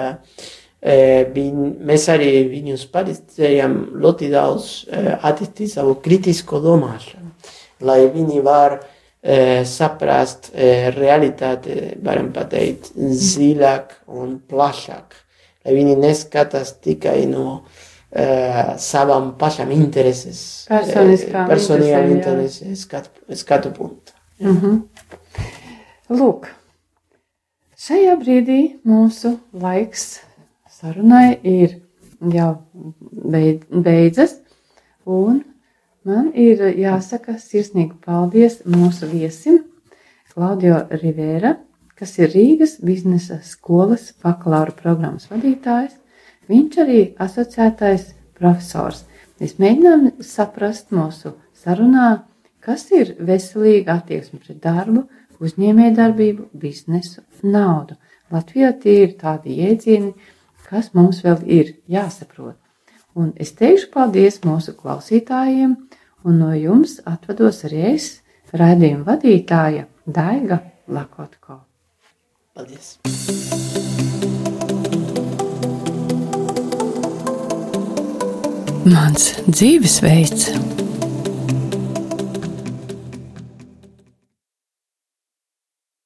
e, 0.80 0.94
viņ, 1.34 1.58
mēs 1.90 2.06
arī 2.12 2.30
viņus 2.52 2.86
palīdzējam 2.94 3.76
ļoti 4.00 4.30
daudz 4.32 4.70
e, 4.86 5.02
attīstīt 5.18 5.74
savu 5.74 5.98
kritisko 6.04 6.62
domāšanu, 6.64 7.34
lai 7.84 8.00
viņi 8.14 8.40
var 8.46 8.78
e, 8.78 9.66
saprast 9.68 10.52
e, 10.54 10.88
realitāti, 10.96 11.76
varam 12.00 12.32
pateikt, 12.32 12.94
dziļāk 12.96 14.00
un 14.16 14.38
plašāk, 14.48 15.20
lai 15.66 15.76
viņi 15.76 16.00
neskatās 16.00 16.78
tikai 16.80 17.26
no 17.28 17.46
uh, 17.58 17.86
savām 18.10 19.34
pašām 19.38 19.70
intereses, 19.70 20.66
Personiskām 20.68 21.44
eh, 21.44 21.50
personīgām 21.52 22.08
interesēm, 22.16 22.74
skatu, 22.76 23.10
skatu 23.38 23.70
punktu. 23.70 24.12
Mm 24.40 24.56
-hmm. 24.56 24.80
Lūk, 26.18 26.48
šajā 27.78 28.16
brīdī 28.18 28.80
mūsu 28.84 29.36
laiks 29.52 30.20
sarunai 30.80 31.38
ir 31.42 31.80
jau 32.32 32.56
beid, 33.12 33.66
beidzas, 33.70 34.40
un 35.06 35.44
man 36.04 36.32
ir 36.34 36.58
jāsaka 36.78 37.38
sirsnīgi 37.38 37.94
paldies 38.04 38.62
mūsu 38.66 39.06
viesim, 39.06 39.64
Klaudio 40.34 40.86
Rivera, 40.90 41.56
kas 41.98 42.18
ir 42.18 42.30
Rīgas 42.32 42.78
biznesa 42.80 43.40
skolas 43.42 44.12
bakalaura 44.22 44.72
programmas 44.72 45.26
vadītājs. 45.30 45.99
Viņš 46.50 46.80
arī 46.82 47.00
asociētais 47.22 48.08
profesors. 48.38 49.04
Mēs 49.40 49.56
mēģinām 49.62 50.08
saprast 50.24 50.90
mūsu 50.94 51.36
sarunā, 51.56 52.24
kas 52.64 52.88
ir 52.90 53.14
veselīga 53.22 54.00
attieksme 54.00 54.40
pret 54.42 54.58
darbu, 54.64 55.04
uzņēmējdarbību, 55.40 56.50
biznesu, 56.60 57.22
naudu. 57.42 57.96
Latvijā 58.30 58.72
tie 58.82 58.96
ir 59.04 59.14
tādi 59.20 59.60
jēdzieni, 59.60 60.12
kas 60.66 60.92
mums 60.94 61.22
vēl 61.24 61.40
ir 61.46 61.72
jāsaprot. 61.90 62.58
Un 63.18 63.32
es 63.42 63.54
teikšu 63.58 63.90
paldies 63.94 64.42
mūsu 64.46 64.76
klausītājiem, 64.78 65.74
un 66.26 66.38
no 66.42 66.52
jums 66.54 66.98
atvados 67.06 67.64
arī 67.70 67.86
es, 67.94 68.12
raidījuma 68.54 69.06
vadītāja 69.08 69.88
Daiga 70.06 70.62
Lakotko. 70.90 71.62
Paldies! 72.54 72.96
Mans 78.88 79.26
dzīvesveids 79.44 80.46